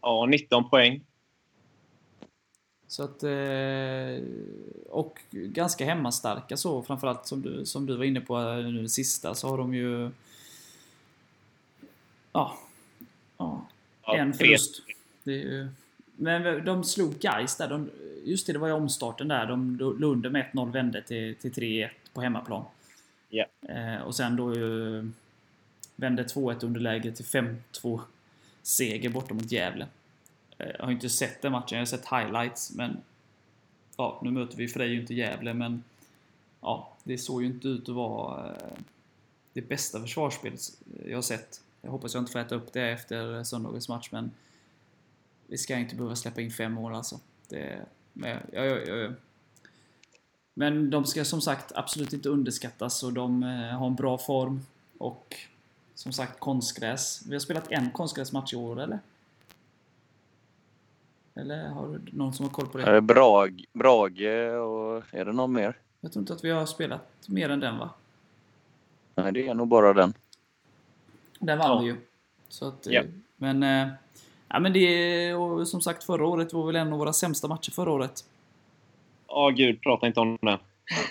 [0.00, 1.04] Ja, 19 poäng.
[2.86, 4.24] Så att, eh,
[4.90, 9.34] och ganska hemmastarka så, framförallt som du, som du var inne på nu det sista,
[9.34, 10.10] så har de ju...
[12.32, 12.58] Ja.
[13.36, 13.68] ja
[14.08, 14.82] Ja, en förlust.
[15.24, 15.68] Det är ju,
[16.18, 17.68] men de slog Gais där.
[17.68, 17.90] De,
[18.24, 19.46] just det, det var ju omstarten där.
[19.46, 22.64] De låg under med 1-0 vände till, till 3-1 på hemmaplan.
[23.28, 23.44] Ja.
[23.68, 25.10] Eh, och sen då ju
[25.96, 28.00] vände 2-1 underläge till 5-2
[28.62, 29.86] seger borta mot Gävle.
[30.58, 32.96] Eh, Jag har inte sett den matchen, jag har sett highlights, men
[33.96, 35.84] ja, nu möter vi Frej inte Gävle, men
[36.60, 38.78] ja, det såg ju inte ut att vara eh,
[39.52, 40.60] det bästa försvarsspelet
[41.06, 41.60] jag har sett.
[41.82, 44.30] Jag hoppas jag inte får äta upp det efter söndagens match, men
[45.48, 47.20] vi ska inte behöva släppa in fem mål alltså.
[47.48, 47.78] Det,
[48.12, 49.12] men, jag, jag, jag,
[50.54, 54.66] men de ska som sagt absolut inte underskattas och de eh, har en bra form
[54.98, 55.36] och
[55.94, 57.22] som sagt konstgräs.
[57.28, 58.98] Vi har spelat en konstgräsmatch i år, eller?
[61.34, 62.94] Eller har du någon som har koll på det?
[62.94, 65.76] Eh, Brag, Brage och är det någon mer?
[66.00, 67.90] Jag tror inte att vi har spelat mer än den va?
[69.14, 70.14] Nej, det är nog bara den.
[71.38, 71.78] Den vann Ja.
[71.80, 71.96] vi ju.
[72.48, 73.02] Så att, eh, Ja.
[73.36, 73.88] Men, eh,
[74.48, 77.48] ja, men det är, och som sagt förra året var väl en av våra sämsta
[77.48, 78.24] matcher förra året.
[79.28, 80.58] Ja, gud, prata inte om det.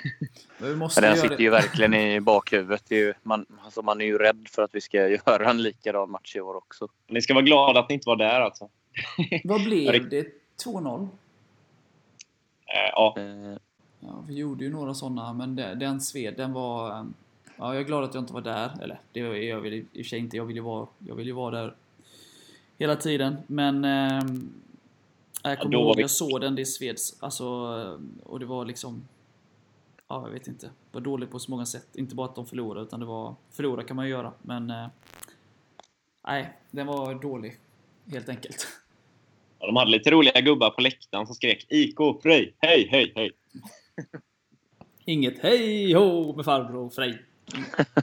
[0.60, 1.44] Men vi måste den sitter det.
[1.44, 2.84] ju verkligen i bakhuvudet.
[2.88, 4.98] Det är ju, man, alltså man är ju rädd för att vi ska
[5.28, 6.88] göra en likadan match i år också.
[7.08, 8.70] Ni ska vara glada att ni inte var där alltså.
[9.44, 10.28] Vad blev det- det?
[10.66, 11.02] 2-0?
[12.66, 13.58] Eh, ja, Eh,
[14.00, 16.90] Ja, vi gjorde ju några sådana, men det- den sved, den var...
[17.00, 17.04] eh,
[17.58, 18.72] Ja, jag är glad att jag inte var där.
[18.82, 20.38] Eller, det är jag väl i och för sig inte.
[20.38, 21.76] Jag vill ju vara, jag vill ju vara där
[22.78, 23.38] hela tiden.
[23.48, 23.86] Men...
[23.86, 24.22] Eh,
[25.44, 27.24] jag kommer var ihåg, vi- jag såg den, det sveds.
[27.24, 27.46] Alltså,
[28.24, 29.08] och det var liksom...
[30.08, 30.66] Ja, jag vet inte.
[30.66, 31.88] Det var dåligt på så många sätt.
[31.96, 33.36] Inte bara att de förlorade, utan det var...
[33.52, 34.70] Förlora kan man ju göra, men...
[34.70, 34.88] Eh,
[36.28, 37.60] nej, den var dålig.
[38.12, 38.68] Helt enkelt.
[39.60, 43.32] Ja, de hade lite roliga gubbar på läktaren som skrek IK Frej, hej, hej, hej.
[45.06, 47.22] Inget hej ho med farbror Frej.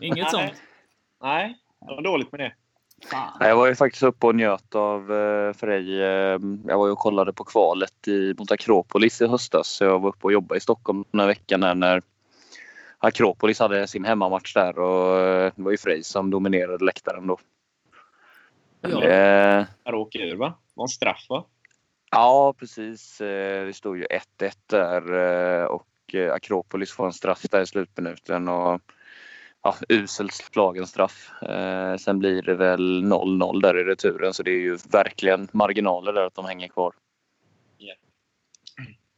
[0.01, 0.53] Inget sånt.
[1.23, 2.55] Nej, det var dåligt med det.
[3.11, 3.37] Fan.
[3.41, 6.03] Jag var ju faktiskt uppe och njöt av eh, Frej.
[6.03, 9.69] eh, Jag var ju och kollade på kvalet i, mot Akropolis i höstas.
[9.69, 12.03] Så jag var uppe och jobbade i Stockholm den här veckan när, när
[12.99, 14.79] Akropolis hade sin hemmamatch där.
[14.79, 17.39] Och eh, det var ju Frej som dominerade läktaren då.
[18.81, 19.03] Ja.
[19.03, 20.47] Eh, Här åker ur, va?
[20.47, 21.45] Det var en straff, va?
[22.11, 23.19] Ja, precis.
[23.19, 24.07] Det stod ju
[24.39, 25.13] 1-1 där
[25.67, 25.87] och
[26.33, 28.49] Akropolis får en straff där i slutminuten.
[28.49, 28.81] Och,
[29.65, 31.43] ja, uselt slagen straff.
[31.43, 36.13] Eh, Sen blir det väl 0-0 där i returen så det är ju verkligen marginaler
[36.13, 36.93] där att de hänger kvar.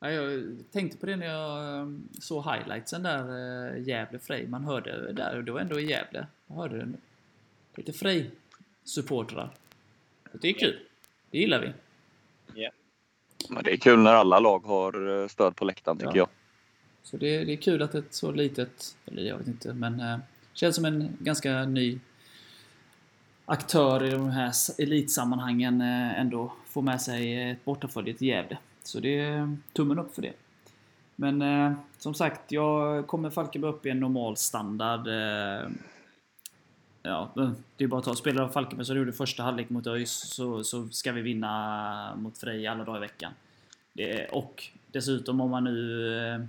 [0.01, 1.87] Ja, jag tänkte på det när jag eh,
[2.21, 3.21] såg highlightsen där,
[3.77, 4.47] eh, Gävle Frej.
[4.47, 6.27] Man hörde där, och det var ändå i Gävle.
[6.47, 6.89] Jag hörde
[7.75, 9.51] lite Frej-supportrar.
[10.33, 10.79] Det är kul.
[11.31, 11.73] Det gillar vi.
[12.63, 12.71] Ja.
[13.51, 16.17] Men det är kul när alla lag har eh, stöd på läktaren tycker Ja.
[16.17, 16.29] jag.
[17.03, 20.19] Så det, det är kul att ett så litet, eller jag vet inte, men eh,
[20.57, 21.99] känns som en ganska ny
[23.45, 28.59] aktör i de här elitsammanhangen eh, ändå får med sig ett bortafölje till Gävle.
[28.83, 30.33] Så det är tummen upp för det.
[31.17, 35.07] Men eh, som sagt, jag kommer Falkenberg upp i en normal standard.
[35.07, 35.69] Eh,
[37.03, 38.15] ja, eh, det är bara att ta.
[38.15, 42.39] Spelar Falkenberg som du gjorde första halvlek mot ÖIS så, så ska vi vinna mot
[42.39, 43.33] Frej alla dagar i veckan.
[43.93, 46.41] Det, och dessutom om man nu eh,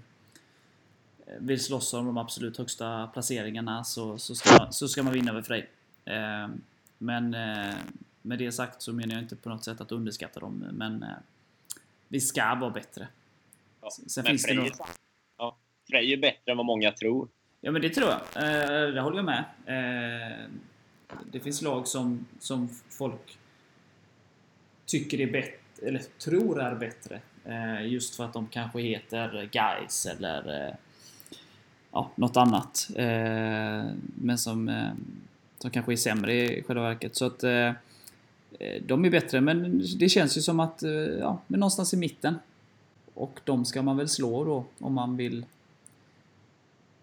[1.39, 5.41] vill slåss om de absolut högsta placeringarna så, så, ska, så ska man vinna över
[5.41, 5.69] Frej.
[6.05, 6.47] Eh,
[6.97, 7.75] men eh,
[8.21, 10.65] med det sagt så menar jag inte på något sätt att underskatta dem.
[10.71, 11.09] Men eh,
[12.07, 13.07] vi ska vara bättre.
[13.81, 13.89] Ja.
[14.07, 14.65] Sen finns det Frej nog...
[14.67, 14.73] är,
[15.37, 15.57] ja,
[15.89, 17.27] Frej är bättre än vad många tror.
[17.61, 18.21] Ja men det tror jag.
[18.93, 19.43] Det håller jag med.
[21.31, 23.37] Det finns lag som, som folk
[24.85, 27.21] tycker är bättre, eller tror är bättre.
[27.83, 30.77] Just för att de kanske heter Guys eller
[31.97, 32.89] ja, något annat.
[32.95, 34.91] Eh, men som, eh,
[35.60, 37.15] som kanske är sämre i själva verket.
[37.15, 37.71] Så att eh,
[38.86, 42.36] de är bättre, men det känns ju som att eh, ja, men någonstans i mitten.
[43.13, 45.45] Och de ska man väl slå då om man vill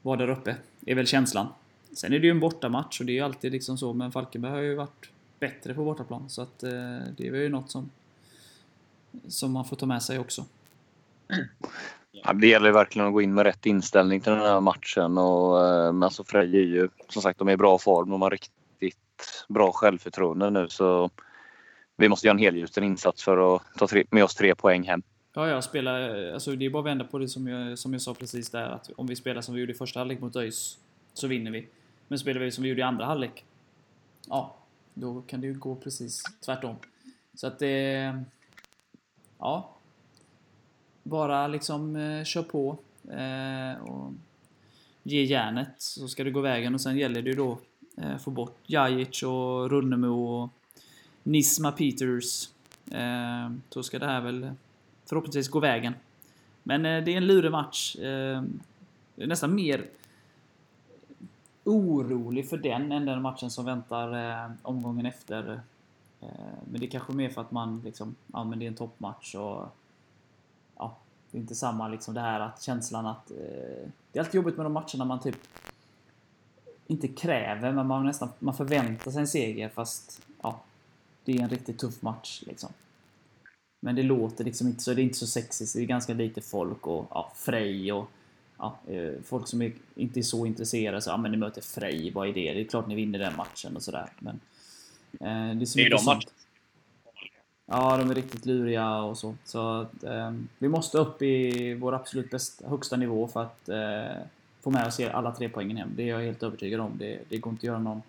[0.02, 0.56] vara där uppe.
[0.86, 1.46] är väl känslan.
[1.92, 4.52] Sen är det ju en bortamatch och det är ju alltid liksom så, men Falkenberg
[4.52, 6.30] har ju varit bättre på bortaplan.
[6.30, 6.70] Så att eh,
[7.16, 7.90] det är väl ju något som,
[9.28, 10.44] som man får ta med sig också.
[12.22, 15.18] Ja, det gäller verkligen att gå in med rätt inställning till den här matchen.
[15.18, 18.10] Och, eh, men alltså Frej är ju som sagt de är i bra form.
[18.10, 20.68] De har riktigt bra självförtroende nu.
[20.68, 21.10] Så
[21.96, 25.02] vi måste göra en helgjuten insats för att ta tre, med oss tre poäng hem.
[25.34, 28.02] Ja, jag spelar, alltså det är bara att vända på det som jag, som jag
[28.02, 28.68] sa precis där.
[28.68, 30.78] Att om vi spelar som vi gjorde i första halvlek mot ÖIS
[31.12, 31.68] så vinner vi.
[32.08, 33.44] Men spelar vi som vi gjorde i andra halvlek,
[34.28, 34.56] ja,
[34.94, 36.76] då kan det ju gå precis tvärtom.
[37.34, 38.24] Så att det...
[39.38, 39.73] Ja.
[41.04, 42.78] Bara liksom eh, kör på
[43.10, 44.12] eh, och
[45.02, 47.58] ge järnet så ska det gå vägen och sen gäller det ju då
[47.96, 50.50] eh, få bort Jajic och Runnemo och
[51.22, 52.48] Nisma Peters.
[52.90, 54.50] Eh, så ska det här väl
[55.06, 55.94] förhoppningsvis gå vägen.
[56.62, 57.96] Men eh, det är en lurig match.
[57.96, 58.44] Eh,
[59.14, 59.86] jag är nästan mer
[61.64, 65.60] orolig för den än den matchen som väntar eh, omgången efter.
[66.20, 66.28] Eh,
[66.70, 69.34] men det är kanske mer för att man liksom, ja men det är en toppmatch
[69.34, 69.76] och
[71.34, 73.36] det är inte samma liksom det här att känslan att eh,
[74.12, 75.36] det är alltid jobbigt med de matcherna man typ
[76.86, 80.60] inte kräver men man nästan man förväntar sig en seger fast ja,
[81.24, 82.70] det är en riktigt tuff match liksom.
[83.80, 86.40] Men det låter liksom inte så, det är inte så sexigt, det är ganska lite
[86.40, 88.10] folk och ja, Frej och
[88.58, 92.10] ja, eh, folk som är, inte är så intresserade så ja men ni möter Frej,
[92.10, 92.52] vad är det?
[92.52, 94.12] Det är klart ni vinner den matchen och sådär.
[94.18, 94.40] Men
[95.20, 96.22] eh, det är så Det är de matcherna.
[97.66, 99.34] Ja, de är riktigt luriga och så.
[99.44, 104.22] Så eh, vi måste upp i vår absolut bästa, högsta nivå för att eh,
[104.62, 105.92] få med oss alla tre poängen hem.
[105.96, 106.92] Det är jag helt övertygad om.
[106.98, 108.02] Det, det går inte att göra någon...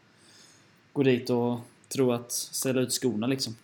[0.94, 3.56] Gå dit och tro att ställa ut skorna liksom.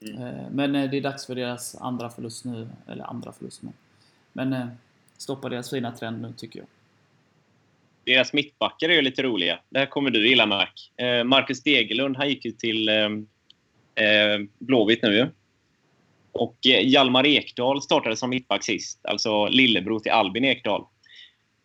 [0.00, 0.22] Mm.
[0.22, 2.68] Eh, men eh, det är dags för deras andra förlust nu.
[2.86, 3.72] Eller andra förlust men...
[4.32, 4.66] Men eh,
[5.16, 6.68] stoppa deras fina trend nu tycker jag.
[8.04, 9.60] Deras mittbackar är ju lite roliga.
[9.68, 10.92] Det här kommer du gilla, Mark.
[10.96, 13.08] Eh, Marcus Degerlund, han gick ju till eh, eh,
[14.58, 15.26] Blåvitt nu ju.
[16.32, 18.98] Och eh, Hjalmar Ekdal startade som mittback sist.
[19.02, 20.84] Alltså lillebror till Albin Ekdal.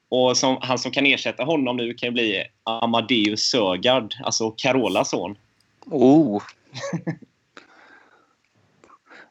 [0.10, 5.10] Och som, han som kan ersätta honom nu kan ju bli Amadeus Sögaard, alltså Carolas
[5.10, 5.38] son.
[5.86, 6.44] Oh!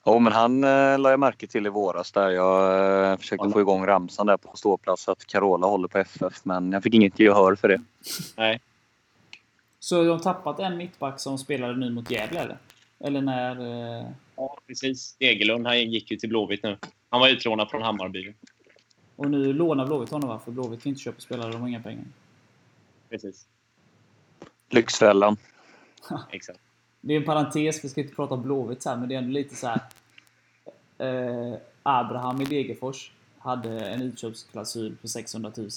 [0.07, 2.31] Jo, men han eh, la jag märke till i våras där.
[2.31, 6.73] Jag eh, försökte få igång ramsan där på ståplats att Carola håller på FF, men
[6.73, 7.81] jag fick inget gehör för det.
[8.37, 8.61] Nej.
[9.81, 12.59] Så de har tappat en mittback som spelade nu mot Gävle eller?
[13.05, 14.01] Eller när...
[14.01, 15.17] Eh, Ja, precis.
[15.19, 16.79] Degerlund, han gick ju till Blåvitt nu.
[17.11, 18.35] Han var utlånad från Hammarby.
[19.17, 20.40] och nu lånar Blåvitt honom va?
[20.45, 22.05] För Blåvitt kan inte köpa spelare, de har inga pengar.
[23.11, 23.47] Precis.
[24.71, 25.37] Lyxfällan.
[26.31, 26.61] Exakt.
[27.01, 29.19] Det är en parentes, vi ska inte prata om Blåvitt så här, men det är
[29.19, 29.81] ändå lite så här.
[30.99, 35.71] Eh, Abraham i Degerfors hade en utköpsklausul på 600 000.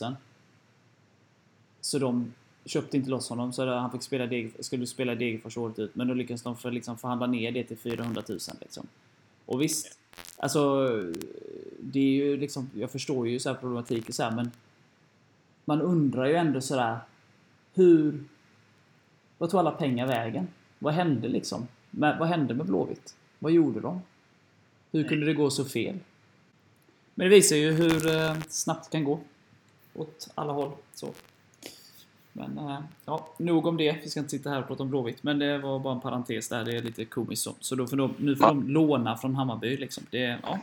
[1.82, 2.34] Så de
[2.68, 5.96] köpte inte loss honom, så han fick spela Deg, skulle spela Degerfors året ut.
[5.96, 8.40] Men då lyckades de för, liksom, förhandla ner det till 400 000.
[8.62, 8.88] Liksom.
[9.46, 10.00] Och visst,
[10.38, 10.88] alltså
[11.80, 14.52] det är ju liksom, jag förstår ju så här problematik och så här, men
[15.66, 17.00] man undrar ju ändå sådär
[17.74, 18.24] hur
[19.38, 20.48] vad tog alla pengar vägen?
[20.80, 21.68] Vad hände liksom?
[21.92, 23.16] Men, vad hände med Blåvitt?
[23.40, 24.02] Vad gjorde de?
[24.92, 26.00] Hur kunde det gå så fel?
[27.16, 29.20] Men det visar ju hur eh, snabbt det kan gå.
[29.94, 30.72] Åt alla håll.
[30.94, 31.14] Så.
[32.38, 33.98] Men eh, ja, nog om det.
[34.04, 35.24] Vi ska inte sitta här och prata om Blåvitt.
[35.24, 36.66] Men det var bara en parentes där.
[36.66, 37.56] Det är lite komiskt så.
[37.60, 38.54] Så då får de, nu får Ja.
[38.54, 40.04] de låna från Hammarby liksom.
[40.10, 40.60] Det, ja.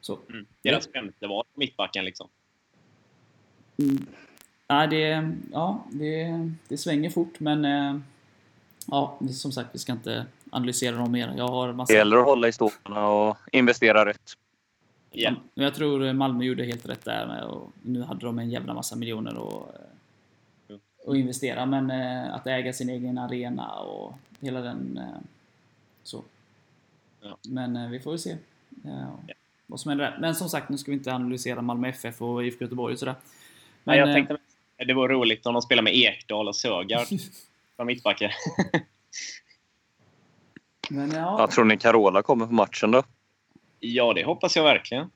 [0.00, 0.18] Så.
[0.30, 0.46] Mm.
[0.62, 2.28] Deras femte på mittbacken liksom.
[4.68, 8.00] Nej, det, ja, det, det svänger fort men eh,
[8.86, 11.34] ja, som sagt vi ska inte analysera dem mer.
[11.36, 11.92] Jag har massa...
[11.92, 14.32] Det gäller att hålla i stålarna och investera rätt.
[15.12, 15.34] Ja.
[15.54, 18.74] Men Jag tror Malmö gjorde helt rätt där med och nu hade de en jävla
[18.74, 19.80] massa miljoner att, eh,
[21.10, 21.66] att investera.
[21.66, 24.98] Men eh, att äga sin egen arena och hela den...
[24.98, 25.20] eh,
[26.02, 26.24] Så.
[27.20, 27.36] Ja.
[27.42, 28.30] Men eh, vi får väl se
[28.84, 29.08] eh,
[29.66, 30.18] vad som händer där.
[30.20, 33.14] Men som sagt, nu ska vi inte analysera Malmö FF och IFK Göteborg och sådär.
[33.22, 33.30] Men,
[33.84, 34.36] Men jag eh, tänkte
[34.86, 37.06] det vore roligt om de spelar med Ekdal och Sögaard
[37.76, 38.32] som mittbackar.
[40.90, 43.02] men ja, Jag tror ni Carola kommer på matchen då?
[43.80, 45.10] ja, det hoppas jag verkligen.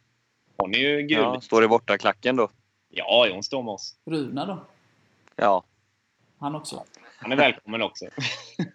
[0.56, 1.18] Hon är ju gul.
[1.18, 2.48] Ja, Ja, står i borta klacken då?
[2.90, 3.96] ja hon står med oss.
[4.04, 4.64] Runa då?
[5.36, 5.62] Ja.
[6.44, 6.84] Han också?
[7.18, 8.04] Han är välkommen också.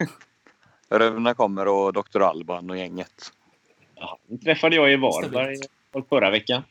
[0.90, 2.22] Runa kommer och Dr.
[2.22, 3.32] Alban och gänget.
[3.96, 5.58] Ja, träffade jag i Varberg
[6.10, 6.64] förra veckan.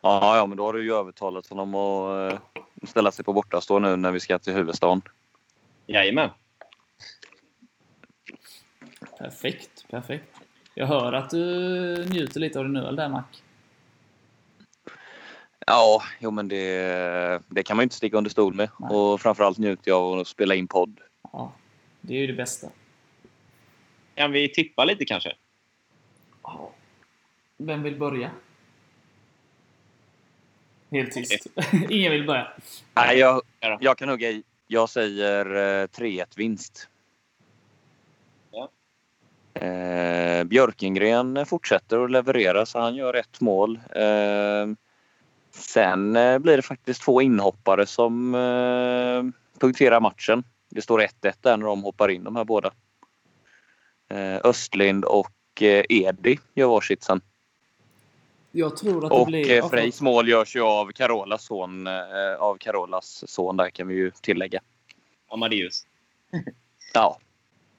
[0.00, 2.38] Ja, ja, men då har du ju övertalat honom att eh,
[2.88, 5.02] ställa sig på bortastå nu när vi ska till huvudstaden.
[5.86, 6.30] Jajamän.
[9.18, 10.36] Perfekt, perfekt.
[10.74, 13.22] Jag hör att du njuter lite av din öl där Mac.
[15.66, 18.70] Ja, jo men det, det kan man ju inte sticka under stol med.
[18.78, 18.96] Nej.
[18.96, 21.00] Och framförallt njuter jag av att spela in podd.
[21.32, 21.52] Ja,
[22.00, 22.68] det är ju det bästa.
[24.14, 25.32] Kan vi tippa lite kanske?
[26.42, 26.72] Ja.
[27.56, 28.30] Vem vill börja?
[30.90, 31.46] Helt tyst.
[31.88, 32.52] Ingen vill börja.
[32.94, 33.42] Nej, jag,
[33.80, 34.42] jag kan hugga i.
[34.66, 36.88] Jag säger eh, 3-1 vinst.
[38.50, 38.70] Ja.
[39.60, 43.80] Eh, Björkengren fortsätter att leverera så han gör ett mål.
[43.90, 44.66] Eh,
[45.58, 50.44] sen eh, blir det faktiskt två inhoppare som eh, punkterar matchen.
[50.68, 52.72] Det står 1-1 där när de hoppar in de här båda.
[54.08, 57.20] Eh, Östlind och Edi gör varsitt sen.
[58.52, 59.58] Jag tror att det Och blir...
[59.58, 61.86] eh, Frejs mål görs ju av Carolas son,
[62.38, 64.60] av Carolas son där kan vi ju tillägga.
[65.28, 65.86] Amadeus.
[66.94, 67.18] Ja,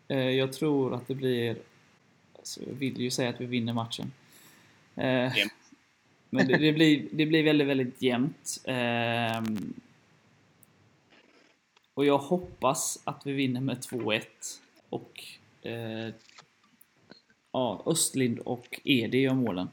[0.07, 1.55] Jag tror att det blir...
[2.37, 4.11] Alltså, jag vill ju säga att vi vinner matchen.
[4.95, 5.33] Eh.
[6.29, 8.61] Men det, det, blir, det blir väldigt, väldigt jämnt.
[8.65, 9.73] Ehm,
[11.93, 14.21] och jag hoppas att vi vinner med 2-1.
[14.89, 15.23] Och...
[15.61, 16.13] Eh,
[17.51, 19.69] ja, Östlind och Edi gör målen.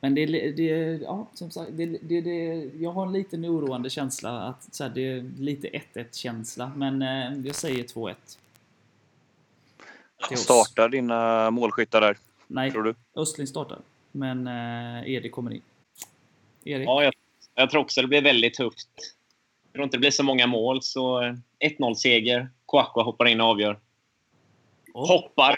[0.00, 4.40] Men det, det, ja, som sagt, det, det, det, jag har en liten oroande känsla
[4.42, 6.72] att så här, det är lite 1-1 känsla.
[6.76, 8.14] Men eh, jag säger 2-1.
[10.28, 10.40] Till oss.
[10.40, 12.16] startar dina målskyttar där,
[12.46, 12.94] Nej, tror du?
[13.14, 13.78] Östlind startar.
[14.12, 15.62] Men eh, Erik kommer in.
[16.64, 16.88] Erik?
[16.88, 17.12] Ja, jag,
[17.54, 18.88] jag tror också det blir väldigt tufft.
[19.66, 22.48] Jag tror inte det blir så många mål, så eh, 1-0-seger.
[22.66, 23.78] Kouakoua hoppar in och avgör.
[24.94, 25.56] Åh, Hoppar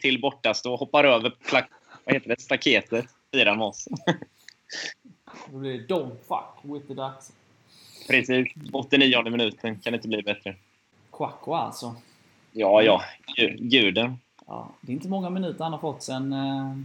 [0.00, 1.68] till bortastå, hoppar över plak-
[2.04, 3.88] vad heter det, staketet, firar med oss.
[5.52, 7.32] Då blir det Don't fuck with the ducks.
[8.08, 8.48] Precis.
[8.72, 9.80] 89 minuten.
[9.80, 10.56] Kan inte bli bättre.
[11.12, 11.94] Quacko alltså.
[12.52, 13.02] Ja, ja.
[13.36, 14.18] Gu- Guden.
[14.46, 16.76] Ja, det är inte många minuter han har fått sen, eh,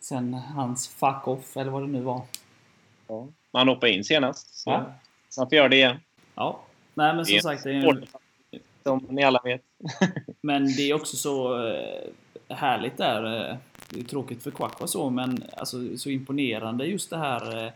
[0.00, 2.22] sen hans fuck off, eller vad det nu var.
[3.52, 4.54] Han hoppade in senast.
[4.54, 4.92] Så Ja.
[5.36, 5.96] han får göra det igen.
[6.34, 6.60] Ja.
[6.94, 7.96] Nej, men som Det- sagt, det är, Hårt.
[8.82, 9.62] Som ni alla vet.
[10.40, 12.00] men det är också så eh,
[12.48, 13.50] härligt där.
[13.50, 13.56] eh,
[13.90, 17.64] Det är tråkigt för Quacko så, men alltså, så imponerande just det här.
[17.66, 17.72] eh,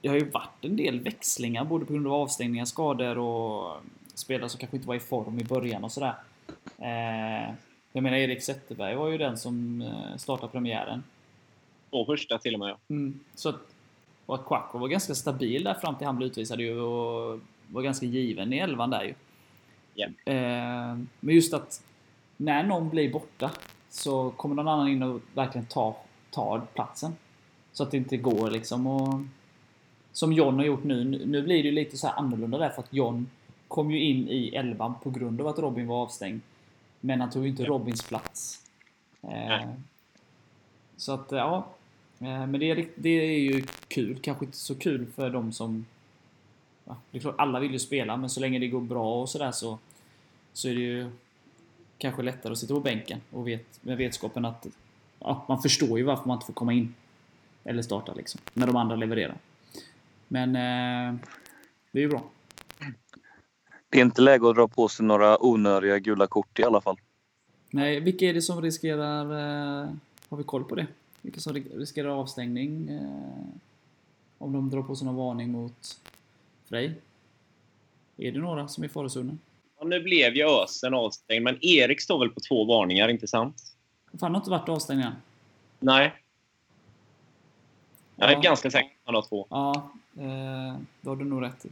[0.00, 3.76] Det har ju varit en del växlingar, både på grund av avstängningar, skador och
[4.14, 6.14] spelare som kanske inte var i form i början och sådär.
[6.78, 7.54] Eh,
[7.92, 9.84] jag menar, Erik Zetterberg var ju den som
[10.16, 11.04] startade premiären.
[11.90, 12.68] Två första till och med.
[12.68, 12.78] ja.
[12.88, 13.56] Mm, så att,
[14.26, 17.82] och att Quacko var ganska stabil där fram till han blev utvisad ju och var
[17.82, 19.14] ganska given i elvan där ju.
[19.94, 20.06] Ja.
[20.32, 21.82] Eh, men just att
[22.36, 23.50] när någon blir borta
[23.90, 25.94] så kommer någon annan in och verkligen tar
[26.30, 27.16] tar platsen.
[27.72, 29.20] Så att det inte går liksom och
[30.12, 31.04] som John har gjort nu.
[31.04, 33.30] Nu blir det ju lite så här annorlunda där för att John
[33.68, 36.40] kom ju in i elvan på grund av att Robin var avstängd.
[37.00, 38.62] Men han tog ju inte Robins plats.
[39.22, 39.68] Eh,
[40.96, 41.66] så att ja.
[42.20, 44.18] Eh, men det är, det är ju kul.
[44.22, 45.86] Kanske inte så kul för de som...
[46.84, 49.28] Ja, det är klart, alla vill ju spela, men så länge det går bra och
[49.28, 49.78] sådär så,
[50.52, 51.10] så är det ju
[51.98, 54.66] kanske lättare att sitta på bänken och vet, med vetskapen att
[55.18, 56.94] ja, man förstår ju varför man inte får komma in.
[57.64, 59.36] Eller starta liksom, när de andra levererar.
[60.28, 61.20] Men eh,
[61.92, 62.22] det är ju bra.
[63.88, 66.96] Det är inte läge att dra på sig några onödiga gula kort i alla fall.
[67.70, 69.24] Nej, vilka är det som riskerar...
[69.24, 69.88] Eh,
[70.28, 70.86] har vi koll på det?
[71.26, 72.88] Vilka som ri- riskerar avstängning?
[72.88, 73.58] Eh,
[74.38, 76.00] om de drar på sig någon varning mot
[76.68, 76.94] Frej?
[78.16, 79.38] Är det några som är i farozonen?
[79.78, 83.74] Ja, nu blev ju Ösen avstängd, men Erik står väl på två varningar, inte sant?
[84.18, 85.12] Fan, har inte varit avstängd än.
[85.80, 86.14] Nej.
[88.16, 88.40] Jag är Ja.
[88.40, 89.46] ganska säker på att han har två.
[89.50, 89.90] Ja,
[90.22, 91.68] eh, det har du nog rätt i.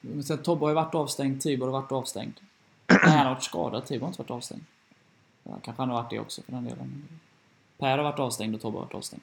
[0.00, 2.40] Men sen Tobbe har ju varit avstängd, Tibor har varit avstängd.
[2.88, 3.86] Nej, han har varit skadad.
[3.86, 4.64] Tibor har inte varit avstängd.
[5.44, 7.04] Ja, kanske han har varit det också för den delen.
[7.78, 9.22] Per har varit avstängd och Tobbe har varit avstängd.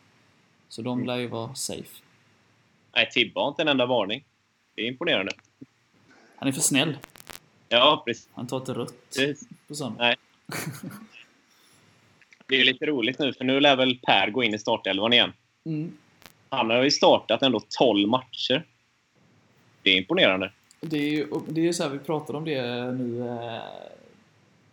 [0.70, 2.02] Så de lär ju vara safe.
[2.96, 4.24] Nej, Tibbe har inte en enda varning.
[4.76, 5.32] Det är imponerande.
[6.36, 6.98] Han är för snäll.
[7.70, 8.30] Ja, precis.
[8.34, 9.50] Han tar inte rött Precis.
[9.68, 10.00] på sånt.
[10.00, 10.16] Nej.
[12.48, 15.34] Det är lite roligt nu, för nu lär väl Per gå in i startelvan igen.
[15.66, 15.98] Mm.
[16.50, 18.66] Han har ju startat ändå 12 matcher.
[19.82, 20.52] Det är imponerande.
[20.82, 23.62] Det är ju det är ju så här, vi pratade om det nu eh,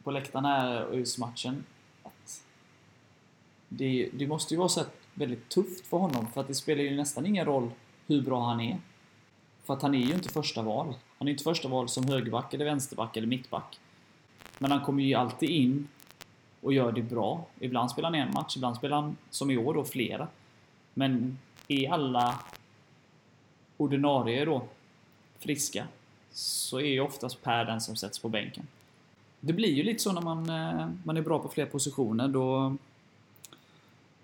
[0.02, 1.64] på läktaren här och just matchen.
[1.68, 1.71] Att
[3.76, 6.82] det, det måste ju vara så här väldigt tufft för honom för att det spelar
[6.82, 7.70] ju nästan ingen roll
[8.06, 8.78] hur bra han är.
[9.64, 10.94] För att han är ju inte första val.
[11.18, 13.80] Han är inte första val som högerback eller vänsterback eller mittback.
[14.58, 15.88] Men han kommer ju alltid in
[16.60, 17.46] och gör det bra.
[17.60, 20.28] Ibland spelar han en match, ibland spelar han som i år då flera.
[20.94, 22.38] Men är alla
[23.76, 24.62] ordinarie då
[25.38, 25.86] friska
[26.32, 28.66] så är ju oftast Per den som sätts på bänken.
[29.40, 32.28] Det blir ju lite så när man, eh, man är bra på fler positioner.
[32.28, 32.76] Då,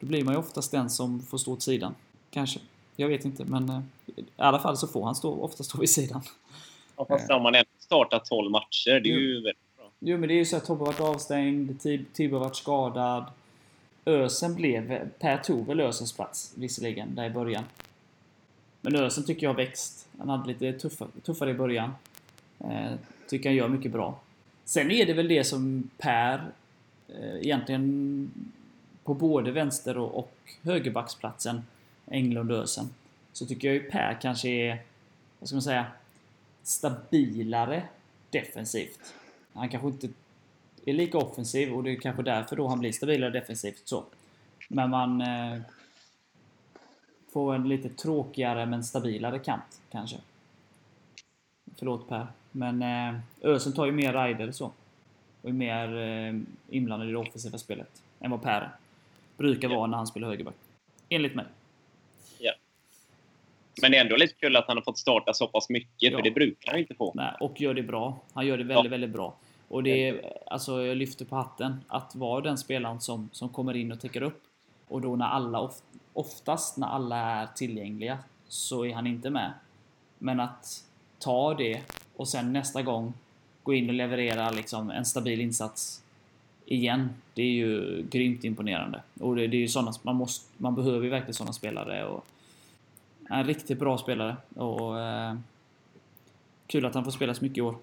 [0.01, 1.95] då blir man ju oftast den som får stå åt sidan.
[2.31, 2.61] Kanske.
[2.97, 3.81] Jag vet inte, men eh,
[4.17, 6.23] i alla fall så får han stå, ofta stå vid sidan.
[6.97, 9.91] Ja, Fast har man ändå startat 12 matcher, det är ju väldigt bra.
[9.99, 12.57] Jo, men det är ju så att Tobbe har varit avstängd, Tib- Tibbe har varit
[12.57, 13.25] skadad.
[14.07, 15.09] Ösen blev...
[15.19, 17.65] Per tog väl Ösens plats, visserligen, där i början.
[18.81, 20.09] Men Ösen tycker jag har växt.
[20.19, 21.91] Han hade lite tuffa, tuffare i början.
[22.61, 22.93] Eh,
[23.29, 24.21] tycker han gör mycket bra.
[24.65, 26.51] Sen är det väl det som Per
[27.09, 28.31] eh, egentligen
[29.09, 30.33] på både vänster och, och
[30.63, 31.63] högerbacksplatsen,
[32.07, 32.89] Englund och Ösen,
[33.33, 34.83] så tycker jag ju Per kanske är,
[35.39, 35.87] vad ska man säga,
[36.63, 37.83] stabilare
[38.31, 39.15] defensivt.
[39.53, 40.09] Han kanske inte
[40.87, 44.05] är lika offensiv och det är kanske därför då han blir stabilare defensivt så.
[44.69, 45.61] Men man eh,
[47.33, 50.17] får en lite tråkigare men stabilare kant kanske.
[51.77, 52.27] Förlåt Per.
[52.53, 54.73] Men eh, Ösen tar ju mer rider så.
[55.43, 58.71] Och är mer eh, inblandad i det offensiva spelet än vad Per är
[59.39, 60.55] brukar vara när han spelar högerback.
[61.09, 61.45] Enligt mig.
[63.83, 66.19] Men det är ändå lite kul att han har fått starta så pass mycket, Ja.
[66.19, 67.13] för det brukar han inte få.
[67.15, 68.19] Nej, och gör det bra.
[68.33, 68.91] Han gör det väldigt, Ja.
[68.91, 69.35] väldigt bra.
[69.69, 71.85] Och det är, alltså jag lyfter på hatten.
[71.89, 74.43] Att vara den spelaren som, som kommer in och täcker upp.
[74.89, 75.75] Och då när alla, of,
[76.13, 78.19] oftast när alla är tillgängliga,
[78.49, 79.53] så är han inte med.
[80.19, 80.85] Men att
[81.19, 81.81] ta det
[82.17, 83.13] och sen nästa gång
[83.63, 86.03] gå in och leverera liksom en stabil insats
[86.69, 87.11] igen.
[87.35, 89.03] Det är ju grymt imponerande.
[89.21, 92.05] Och det, det är ju såna, man, måste, man behöver ju verkligen sådana spelare.
[92.05, 92.27] Och
[93.31, 94.37] en riktigt bra spelare.
[94.55, 95.35] Och eh,
[96.67, 97.77] Kul att han får spela så mycket i år.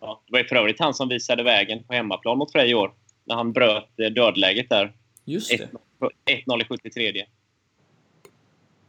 [0.00, 2.74] Ja, det var ju för övrigt han som visade vägen på hemmaplan mot Frej i
[2.74, 2.92] år.
[3.24, 4.92] När han bröt eh, dödläget där.
[5.24, 5.70] Just det.
[6.24, 7.26] 1-0 i 73.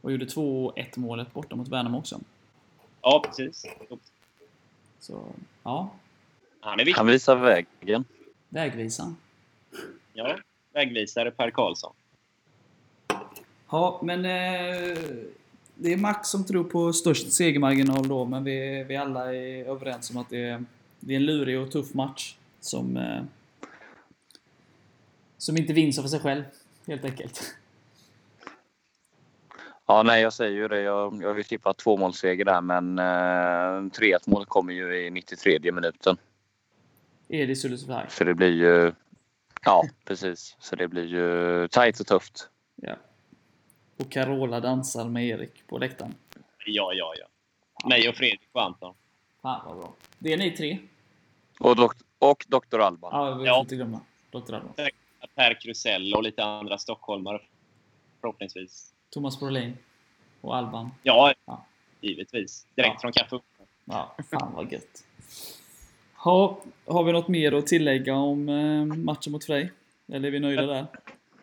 [0.02, 2.20] Och gjorde 2-1 målet borta mot Värnamo också.
[3.02, 3.66] Ja, precis.
[5.00, 5.24] Så,
[5.64, 5.90] ja.
[6.60, 6.94] Han är.
[6.96, 8.06] Han visar vägen.
[8.54, 9.18] Vägvisaren.
[10.14, 10.38] Ja,
[10.74, 11.94] vägvisare Per Karlsson.
[13.70, 14.98] Ja, men eh,
[15.76, 20.10] det är Max som tror på störst segermarginal då, men vi, vi alla är överens
[20.10, 20.66] om att det är,
[21.00, 23.24] det är en lurig och tuff match som, eh,
[25.38, 26.44] som inte vinns av sig själv,
[26.88, 27.56] helt enkelt.
[29.86, 30.82] Ja, nej, jag säger ju det.
[30.82, 35.10] Jag, jag har ju tippat två målseger där, men eh, 3-1 mål kommer ju i
[35.10, 36.18] 93 minuten.
[37.32, 38.10] Edis Ulricehamn.
[38.10, 38.94] Så det blir ju...
[39.66, 40.56] Ja, precis.
[40.60, 42.50] Så det blir ju tajt och tufft.
[42.76, 42.96] Ja.
[43.98, 46.16] Och Carola dansar med Erik på läktaren.
[46.66, 47.28] Ja, ja, ja.
[47.90, 48.96] Mig och Fredrik och Anton.
[49.42, 49.94] Fan vad bra.
[50.20, 50.78] Det är ni tre.
[51.60, 52.80] Och, dok- och Dr.
[52.80, 53.10] Alban.
[53.14, 53.60] Ja, vi får Ja.
[53.60, 54.00] inte glömma.
[54.32, 54.54] Dr.
[54.54, 54.74] Alban.
[55.36, 57.42] Per Krusell och lite andra stockholmare.
[58.22, 58.94] Förhoppningsvis.
[59.10, 59.78] Thomas Brolin.
[60.42, 60.92] Och Alban.
[61.04, 61.66] Ja, Ja.
[62.02, 62.68] givetvis.
[62.76, 63.00] Direkt Ja.
[63.02, 63.40] från Kaffe.
[63.86, 65.04] Ja, fan vad gött.
[66.24, 69.72] Ha, har vi något mer att tillägga om eh, matchen mot Frej?
[70.08, 70.86] Eller är vi nöjda där?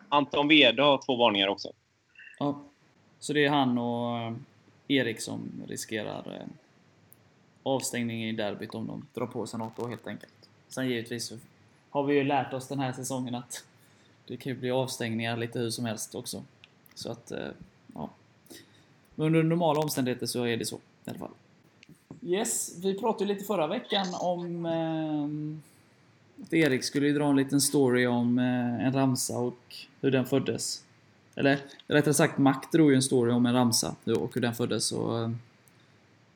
[0.09, 1.71] Anton Wede har två varningar också.
[2.39, 2.61] Ja.
[3.19, 4.33] Så det är han och eh,
[4.87, 6.47] Erik som riskerar eh,
[7.63, 10.49] avstängning i derbyt om de drar på sig något då helt enkelt.
[10.67, 11.33] Sen givetvis
[11.89, 13.65] har vi ju lärt oss den här säsongen att
[14.27, 16.43] det kan ju bli avstängningar lite hur som helst också.
[16.93, 17.31] Så att,
[17.95, 18.09] ja.
[19.15, 21.31] Men under normala omständigheter så är det så i alla fall.
[22.21, 27.61] Yes, vi pratade ju lite förra veckan om eh, att Erik skulle dra en liten
[27.61, 30.83] story om eh, en ramsa och hur den föddes.
[31.35, 34.91] Eller rättare sagt, Mac drog ju en story om en ramsa och hur den föddes.
[34.91, 35.31] Och, eh,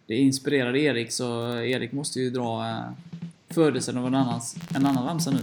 [0.08, 2.92] det inspirerade Erik, så Erik måste ju dra eh,
[3.50, 5.40] födelsen av en, annans, en annan ramsa nu.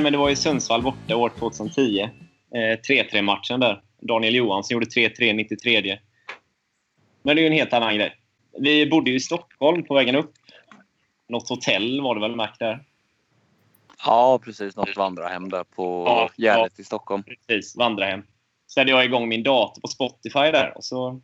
[0.00, 2.00] Nej, men det var ju Sundsvall borta år 2010.
[2.00, 2.08] Eh,
[2.88, 3.82] 3-3 matchen där.
[4.00, 5.98] Daniel Johansson gjorde 3-3 93.
[7.22, 8.16] Men det är ju en helt annan grej.
[8.58, 10.32] Vi bodde ju i Stockholm på vägen upp.
[11.28, 12.84] Något hotell var det väl, Mac, där?
[14.04, 14.76] Ja, precis.
[14.76, 17.22] Något vandrarhem där på Ja, Gärdet i Stockholm.
[17.22, 18.22] Precis, vandrarhem.
[18.66, 21.20] Så hade jag igång min dator på Spotify där och så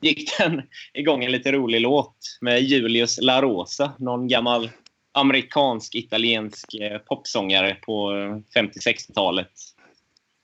[0.00, 0.62] gick den
[0.94, 4.70] igång en lite rolig låt med Julius La Rosa, någon gammal
[5.16, 9.50] amerikansk-italiensk eh, popsångare på eh, 50-60-talet.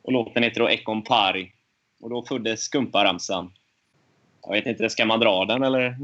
[0.03, 1.53] Och låten heter då Econ Pari.
[2.01, 3.53] Och då föddes Skumpa-ramsan.
[4.43, 5.97] Jag vet inte, ska man dra den eller?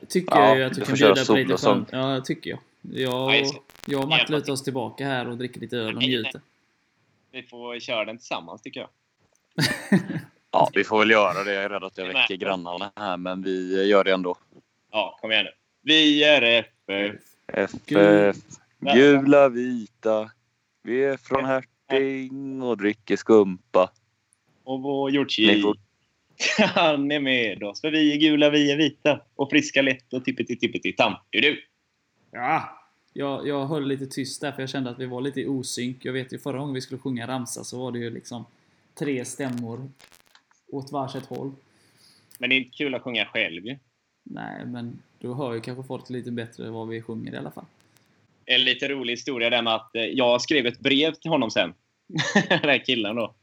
[0.00, 1.88] Det tycker Ja, jag att du du kan bjuda på lite skönt.
[1.92, 2.58] Ja, det tycker jag.
[2.82, 6.40] Jag, och- jag och Matt lutar oss tillbaka här och dricker lite öl och njuter.
[7.32, 8.88] Vi får köra den tillsammans tycker jag.
[10.50, 11.52] Ja, vi får väl göra det.
[11.54, 14.36] Jag är rädd att jag väcker grannarna här, men vi gör det ändå.
[14.90, 15.50] Ja, kom igen nu.
[15.82, 16.70] Vi är FF.
[16.86, 17.72] FF,
[18.94, 20.30] gula, vita.
[20.82, 23.90] Vi är från Herting och dricker skumpa.
[24.64, 25.10] Och vår
[25.62, 25.78] får-
[26.74, 27.80] han är med oss.
[27.80, 29.20] För vi är gula, vi är vita.
[29.34, 31.12] Och friska lätt och tippeti tippeti tam.
[31.30, 31.62] Du du.
[32.30, 32.80] Ja!
[33.12, 36.04] Jag, jag höll lite tyst där för jag kände att vi var lite i osynk.
[36.04, 38.44] Jag vet ju förra gången vi skulle sjunga ramsa så var det ju liksom
[38.94, 39.90] tre stämmor
[40.72, 41.52] åt varsitt håll.
[42.38, 43.78] Men det är inte kul att sjunga själv ju.
[44.24, 47.64] Nej, men då hör ju kanske folk lite bättre vad vi sjunger i alla fall.
[48.46, 51.74] En lite rolig historia där med att eh, jag skrev ett brev till honom sen.
[52.48, 53.34] Den här killen då.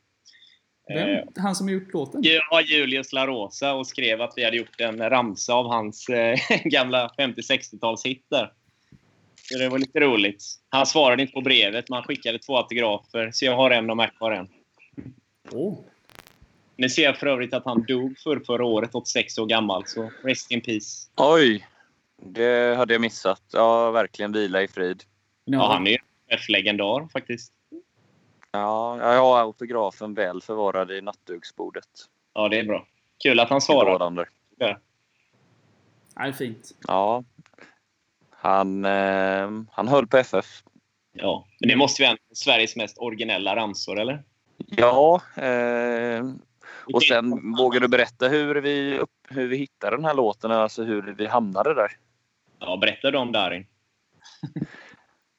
[0.89, 1.27] Eh, Vem?
[1.35, 2.21] Han som har gjort låten?
[2.23, 6.39] Ja, Julius La Rosa och skrev att vi hade gjort en ramsa av hans eh,
[6.63, 8.53] gamla 50-60-talshit där.
[9.41, 10.43] Så det var lite roligt.
[10.69, 13.31] Han svarade inte på brevet, men han skickade två autografer.
[13.33, 14.47] Så jag har en och Mac har en.
[15.51, 15.79] Åh!
[16.81, 19.83] Nu ser jag för övrigt att han dog för förra året, 86 år gammal.
[19.85, 21.09] Så rest in peace.
[21.17, 21.67] Oj!
[22.17, 23.41] Det hade jag missat.
[23.53, 25.03] Ja, verkligen vila i frid.
[25.45, 27.53] Ja, har, han är ju en legendar faktiskt.
[28.51, 31.87] Ja, jag har autografen väl förvarad i nattduksbordet.
[32.33, 32.87] Ja, det är bra.
[33.23, 34.27] Kul att han svarar.
[34.57, 34.77] Ja,
[36.15, 36.71] det är fint.
[36.87, 37.23] Ja.
[38.29, 40.63] Han, eh, han höll på FF.
[41.13, 44.23] Ja, men det måste ju vara en Sveriges mest originella ramsor, eller?
[44.57, 45.21] Ja.
[45.35, 46.23] Eh,
[46.93, 50.83] och sen vågar du berätta hur vi, upp, hur vi hittade den här låten, alltså
[50.83, 51.91] hur vi hamnade där?
[52.59, 53.65] Ja, berätta du om Darin.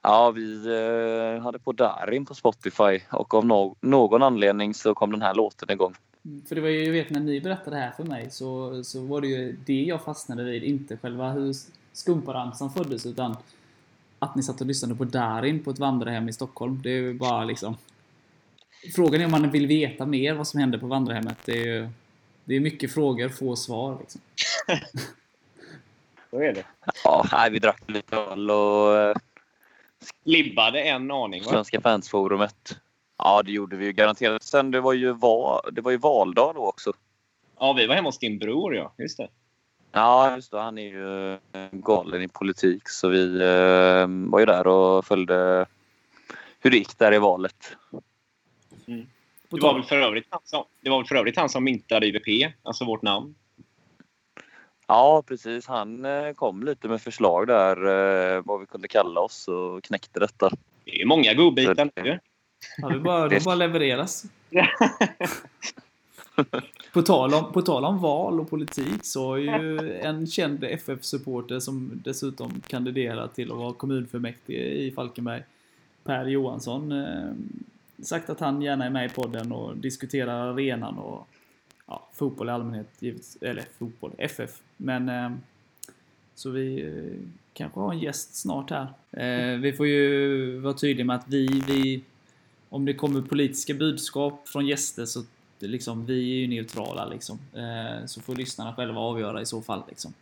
[0.04, 5.10] Ja, vi eh, hade på Darin på Spotify och av no någon anledning så kom
[5.10, 5.94] den här låten igång.
[6.24, 8.84] Mm, För det var ju, jag vet när ni berättade det här för mig så,
[8.84, 10.62] så var det ju det jag fastnade vid.
[10.62, 11.54] Inte själva hur
[11.92, 13.36] Skumparamsan föddes utan
[14.18, 16.80] att ni satt och lyssnade på Darin på ett vandrarhem i Stockholm.
[16.82, 17.76] Det är ju bara liksom...
[18.94, 21.38] Frågan är om man vill veta mer vad som hände på vandrarhemmet.
[21.44, 21.88] Det är ju...
[22.44, 24.20] Det är mycket frågor, få svar liksom.
[26.30, 26.64] Så är det.
[27.04, 29.16] Ja, nej, vi drack lite öl och eh,
[30.24, 31.50] Libbade en aning, va?
[31.50, 32.78] Svenska fansforumet.
[33.18, 34.42] Ja, det gjorde vi ju garanterat.
[34.42, 36.92] Sen det var ju, val, det var ju valdag då också.
[37.58, 38.92] Ja, vi var hemma hos din bror, ja.
[38.98, 39.28] Just det.
[39.92, 40.60] Ja, just det.
[40.60, 41.38] Han är ju eh,
[41.72, 45.66] galen i politik så vi eh, var ju där och följde
[46.60, 47.76] hur det gick där i valet.
[48.86, 51.64] På Det var, väl för övrigt han som, det var väl för övrigt han som
[51.64, 53.34] myntade IVP, alltså vårt namn.
[54.86, 55.66] Ja, precis.
[55.66, 57.76] Han eh, kom lite med förslag där
[58.36, 60.50] eh, vad vi kunde kalla oss och knäckte detta.
[60.84, 62.18] Det är många godbitar nu.
[62.76, 64.24] Ja, det bara, det bara levereras.
[66.92, 71.60] På tal, om, på tal om val och politik så har ju en känd FF-supporter
[71.60, 75.42] som dessutom kandiderar till att vara kommunfullmäktige i Falkenberg,
[76.04, 77.32] Per Johansson, eh,
[78.02, 81.28] sagt att han gärna är med i podden och diskuterar arenan och
[81.86, 84.62] ja, fotboll i allmänhet, givetvis, eller fotboll, FF.
[84.76, 85.30] Men eh,
[86.34, 88.86] så vi eh, kanske har en gäst snart här.
[89.10, 92.02] Eh, vi får ju vara tydliga med att vi, vi
[92.68, 95.22] om det kommer politiska budskap från gäster så
[95.58, 97.38] liksom, vi är ju neutrala liksom.
[97.54, 100.14] Eh, så får lyssnarna själva avgöra i så fall liksom.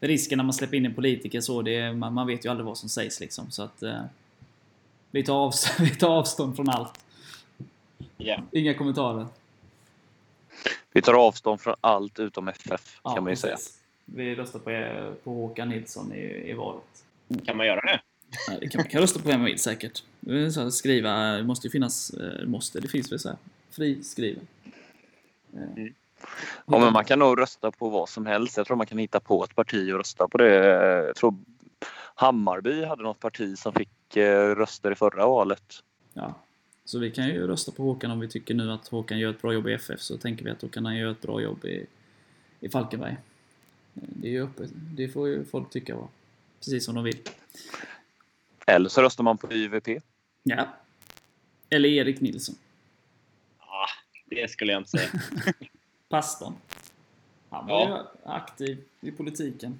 [0.00, 2.66] Risken när man släpper in en politiker så, det är, man, man vet ju aldrig
[2.66, 3.50] vad som sägs liksom.
[3.50, 4.02] Så att eh,
[5.10, 7.04] vi, tar avstånd, vi tar avstånd från allt.
[8.20, 8.42] Ja.
[8.52, 9.26] Inga kommentarer.
[10.92, 13.54] Vi tar avstånd från allt utom FF Ja, kan man ju säga.
[13.56, 13.78] precis.
[14.04, 17.04] Vi röstar på, på Håkan Nilsson i, i valet.
[17.46, 18.00] Kan man göra det?
[18.48, 20.02] Ja, det kan, man kan rösta på vem man vill säkert.
[20.54, 23.38] Så skriva, det måste ju finnas, eh, måste, det finns väl så här,
[23.70, 24.46] friskriven.
[25.54, 25.86] Eh,
[26.66, 28.56] Ja, men man kan nog rösta på vad som helst.
[28.56, 30.54] Jag tror man kan hitta på ett parti och rösta på det.
[31.06, 31.34] Jag tror
[32.14, 35.62] Hammarby hade något parti som fick eh, röster i förra valet.
[36.14, 36.34] Ja.
[36.90, 39.42] Så vi kan ju rösta på Håkan om vi tycker nu att Håkan gör ett
[39.42, 41.64] bra jobb i FF så tänker vi att då kan han göra ett bra jobb
[41.64, 41.86] i,
[42.60, 43.16] i Falkenberg.
[43.94, 44.70] Det är ju öppet.
[44.74, 46.08] Det får ju folk tycka va.
[46.58, 47.18] Precis som de vill.
[48.66, 49.88] Eller så röstar man på YVP.
[50.42, 50.68] Ja.
[51.70, 52.54] Eller Erik Nilsson.
[53.58, 53.86] Ja,
[54.26, 55.08] det skulle jag inte säga.
[56.08, 56.54] Pastorn.
[57.50, 57.98] Han var Ja.
[58.24, 59.78] ju aktiv i politiken.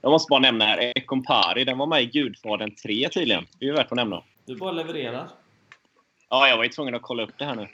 [0.00, 3.46] Jag måste bara nämna här, Ekompari, den var med i Gudfadern 3 tydligen.
[3.58, 4.22] Det är ju värt att nämna.
[4.46, 5.28] Du bara levererar.
[6.30, 7.68] Ja, jag var ju tvungen att kolla upp det här nu.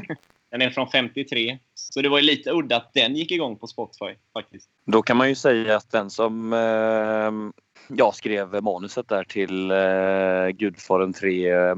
[0.50, 1.58] den är från 53.
[1.74, 4.70] Så det var ju lite udda att den gick igång på Spotify faktiskt.
[4.84, 7.32] Då kan man ju säga att den som eh,
[7.96, 11.76] jag skrev manuset där till eh, Gudfadern 3, eh,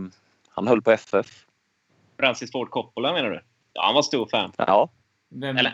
[0.49, 1.47] han höll på FF.
[2.18, 3.41] Francis Ford Coppola menar du?
[3.72, 4.53] Ja, han var stor fan.
[4.57, 4.88] Ja,
[5.28, 5.72] Vem, Eller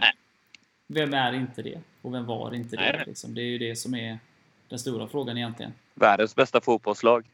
[0.87, 1.81] vem är inte det?
[2.03, 2.93] Och vem var inte det?
[2.93, 3.05] nej.
[3.07, 3.35] Liksom?
[3.35, 4.19] Det är ju det som är
[4.69, 5.73] den stora frågan egentligen.
[5.95, 7.25] världens bästa fotbollslag.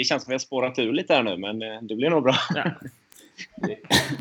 [0.00, 2.22] Det känns som vi har spårat ur lite här nu, men eh, det blir nog
[2.22, 2.34] bra.
[2.54, 2.64] Ja.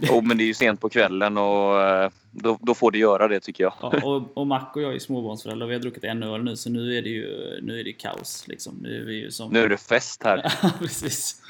[0.02, 3.28] Jo, men det är ju sent på kvällen och eh, då, då får det göra
[3.28, 3.74] det tycker jag.
[3.82, 6.56] Ja, och, och Mac och jag är småbarnsföräldrar och vi har druckit en öl nu
[6.58, 8.48] så nu är det ju nu är det kaos.
[8.48, 8.80] Liksom.
[8.82, 9.52] Nu är vi ju som...
[9.52, 10.54] Nu är det fest här.
[10.64, 11.42] Ja, precis.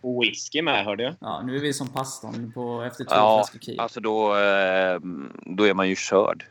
[0.00, 1.14] Och whisky med, hörde jag.
[1.20, 3.80] Ja, nu är vi som pastorn på, efter två Ja, flaskor Kiel.
[3.80, 4.98] alltså då, eh,
[5.46, 6.44] då är man ju körd.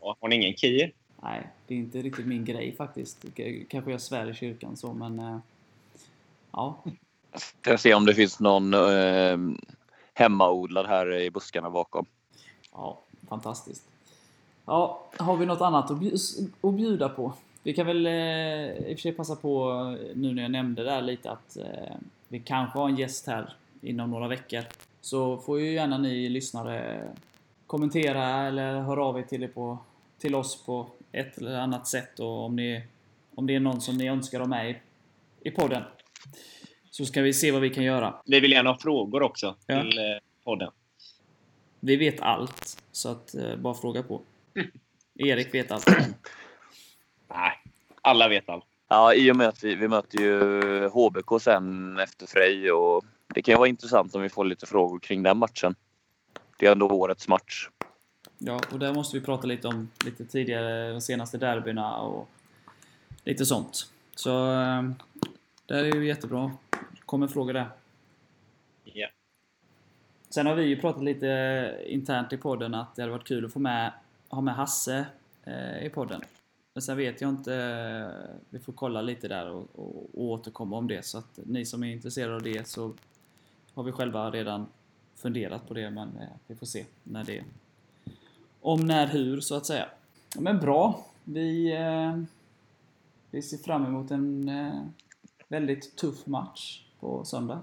[0.00, 0.92] Ja, Har ni ingen Kier?
[1.22, 3.24] Nej, det är inte riktigt min grej faktiskt.
[3.68, 5.40] Kanske jag svär i kyrkan så, men...
[6.56, 6.76] Ja,
[7.34, 9.38] Ska jag se om det finns någon eh,
[10.14, 12.06] hemmaodlad här i buskarna bakom.
[12.72, 12.98] ja
[13.28, 13.84] fantastiskt.
[14.66, 17.32] Ja, har vi något annat att bju- att bjuda på?
[17.62, 20.84] Vi kan väl eh, i och för sig passa på eh, nu när jag nämnde
[20.84, 21.94] där lite att eh,
[22.28, 24.62] vi kanske har en gäst här inom några veckor.
[25.00, 27.08] Så får ju gärna ni lyssnare
[27.66, 29.78] kommentera eller höra av er till, er på,
[30.18, 32.84] till oss på ett eller annat sätt och om, ni,
[33.34, 34.76] om det är någon som ni önskar ha med i,
[35.40, 35.82] i podden.
[36.90, 38.14] Så ska vi se vad vi kan göra.
[38.26, 39.82] Vi vill gärna ha frågor också Ja.
[39.82, 40.04] till eh,
[40.44, 40.70] podden.
[41.80, 44.22] Vi vet allt, så att eh, bara fråga på.
[45.14, 45.86] Erik vet allt.
[47.28, 47.52] Nej,
[48.02, 48.64] alla vet allt.
[48.88, 53.04] Ja, i och med att vi, vi möter ju HBK sen efter Frej och
[53.34, 55.74] det kan ju vara intressant om vi får lite frågor kring den matchen.
[56.58, 57.68] Det är ändå årets match.
[58.38, 62.28] Ja, och där måste vi prata lite om lite tidigare, de senaste derbyna och
[63.24, 63.90] lite sånt.
[64.14, 64.82] Så eh,
[65.66, 66.52] det är ju jättebra.
[67.06, 67.68] kommer frågor där.
[68.84, 69.08] Ja.
[70.28, 73.52] Sen har vi ju pratat lite internt i podden att det hade varit kul att
[73.52, 73.92] få med,
[74.28, 75.06] ha med Hasse
[75.44, 76.20] eh, i podden.
[76.74, 80.76] Men sen vet jag inte, eh, vi får kolla lite där och, och, och återkomma
[80.76, 81.04] om det.
[81.04, 82.94] Så att ni som är intresserade av det så
[83.74, 84.66] har vi själva redan
[85.16, 87.44] funderat på det men eh, vi får se när det
[88.60, 89.88] om när hur så att säga.
[90.38, 91.06] Men bra.
[91.24, 92.22] Vi, eh,
[93.30, 94.82] vi ser fram emot en eh,
[95.48, 97.60] väldigt tuff match på söndag.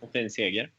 [0.00, 0.70] Och fin seger.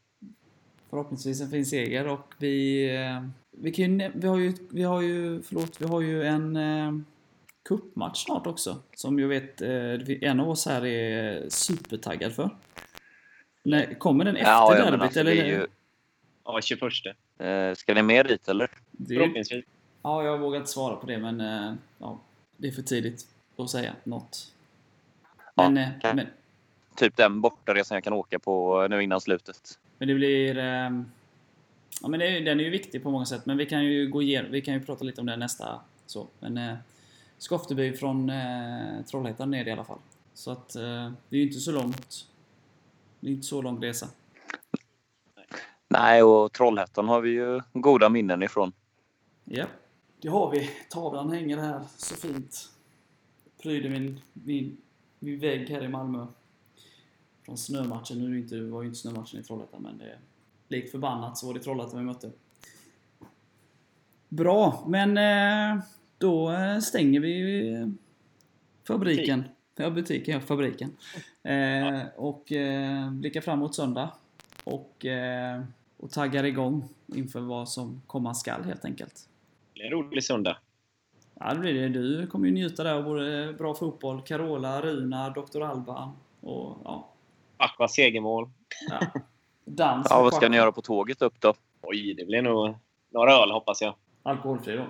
[0.90, 2.86] Förhoppningsvis en fin seger och vi...
[2.96, 4.54] Eh, vi, kan ju, vi har ju...
[4.70, 5.42] Vi har ju...
[5.42, 6.92] Förlåt, vi har ju en eh,
[7.68, 8.82] cupmatch snart också.
[8.94, 9.70] Som jag vet eh,
[10.30, 12.50] en av oss här är supertaggad för.
[13.62, 15.34] Nej, kommer den efter Ja, derbyt alltså, eller?
[15.34, 15.66] det är ju,
[16.44, 16.82] Ja, 21.
[17.38, 18.70] eh, ska ni med dit eller?
[18.90, 19.64] Det Förhoppningsvis.
[20.02, 22.20] ja, jag vågar inte svara på det men eh, ja,
[22.56, 23.26] det är för tidigt
[23.56, 24.52] att säga något.
[25.58, 26.14] Ja, Men, eh, okej.
[26.14, 26.26] men,
[26.96, 29.78] Typ den bortaresan jag kan åka på nu innan slutet.
[29.98, 30.58] men det blir...
[30.58, 30.90] Eh,
[32.02, 34.08] ja, men det, är- den är ju viktig på många sätt men vi kan ju
[34.08, 36.26] gå igenom, vi kan ju prata lite om det nästa så.
[36.40, 36.74] Men eh,
[37.38, 39.98] Skofteby från eh, Trollhättan ner i alla fall.
[40.34, 40.82] Så att eh,
[41.28, 42.26] det är ju inte så långt.
[43.20, 44.08] Det är inte så lång resa.
[45.88, 48.72] Nej, och Trollhättan har vi ju goda minnen ifrån.
[49.44, 49.66] Ja.
[50.20, 50.70] Det har vi.
[50.90, 52.68] Tavlan hänger här så fint.
[53.62, 54.76] Pryder min, min,
[55.26, 56.26] min vägg här i Malmö.
[57.44, 58.18] Från snömatchen.
[58.18, 60.18] Nu inte, var ju inte snömatchen i Trollhättan men det,
[60.68, 62.30] likt förbannat så var det Trollhättan vi mötte.
[64.28, 65.84] Bra, men eh,
[66.18, 67.88] då eh, stänger vi eh,
[68.86, 69.44] fabriken.
[69.76, 70.96] Ja, butiken, ja, fabriken.
[71.42, 74.12] Eh, och eh, blickar fram mot söndag.
[74.64, 75.62] och, eh,
[75.96, 79.28] och taggar igång inför vad som komma skall helt enkelt.
[79.72, 80.58] Det blir en rolig söndag.
[81.40, 81.88] Ja, det blir det.
[81.88, 85.62] Du kommer ju njuta där av både bra fotboll, Carola, Runa, Dr.
[85.62, 87.08] Alban och ja.
[87.56, 88.48] Aqua segermål.
[88.90, 89.00] ja.
[89.64, 90.06] Dans.
[90.10, 91.54] Ja, vad ska ni göra på tåget upp då?
[91.82, 92.74] Oj, det blir nog
[93.10, 93.94] några öl hoppas jag.
[94.22, 94.86] Alkoholfri då?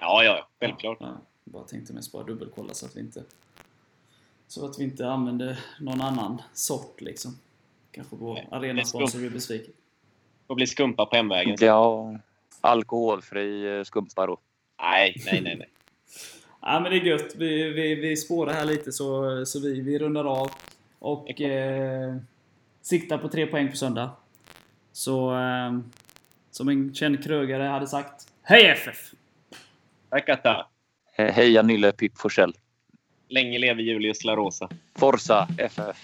[0.00, 0.48] Ja, ja, ja.
[0.60, 0.98] Självklart.
[1.00, 1.06] Ja,
[1.44, 3.24] jag bara tänkte mest bara dubbelkolla så att vi inte
[4.46, 7.38] så att vi inte använder någon annan sort liksom.
[7.90, 9.72] Kanske vår arenasponsor blir besviken.
[10.46, 11.56] Får bli skumpa på hemvägen.
[11.60, 12.14] Ja,
[12.60, 14.38] alkoholfri eh, skumpa då.
[14.82, 15.56] Nej, nej, nej.
[15.56, 15.68] nej.
[16.64, 17.34] Ja men det är gött.
[17.36, 20.50] Vi, vi, vi spårar här lite så, så vi, vi rundar av.
[20.98, 22.16] Och eh,
[22.82, 24.10] siktar på tre poäng på söndag.
[24.92, 25.78] Så eh,
[26.50, 29.10] som en känd krögare hade sagt Hej FF!
[30.10, 30.66] Tack Atta.
[31.18, 32.54] He- Heja Nylle Pip Forsell.
[33.28, 34.68] Länge leve Julius La Rosa.
[34.94, 36.02] Forza FF.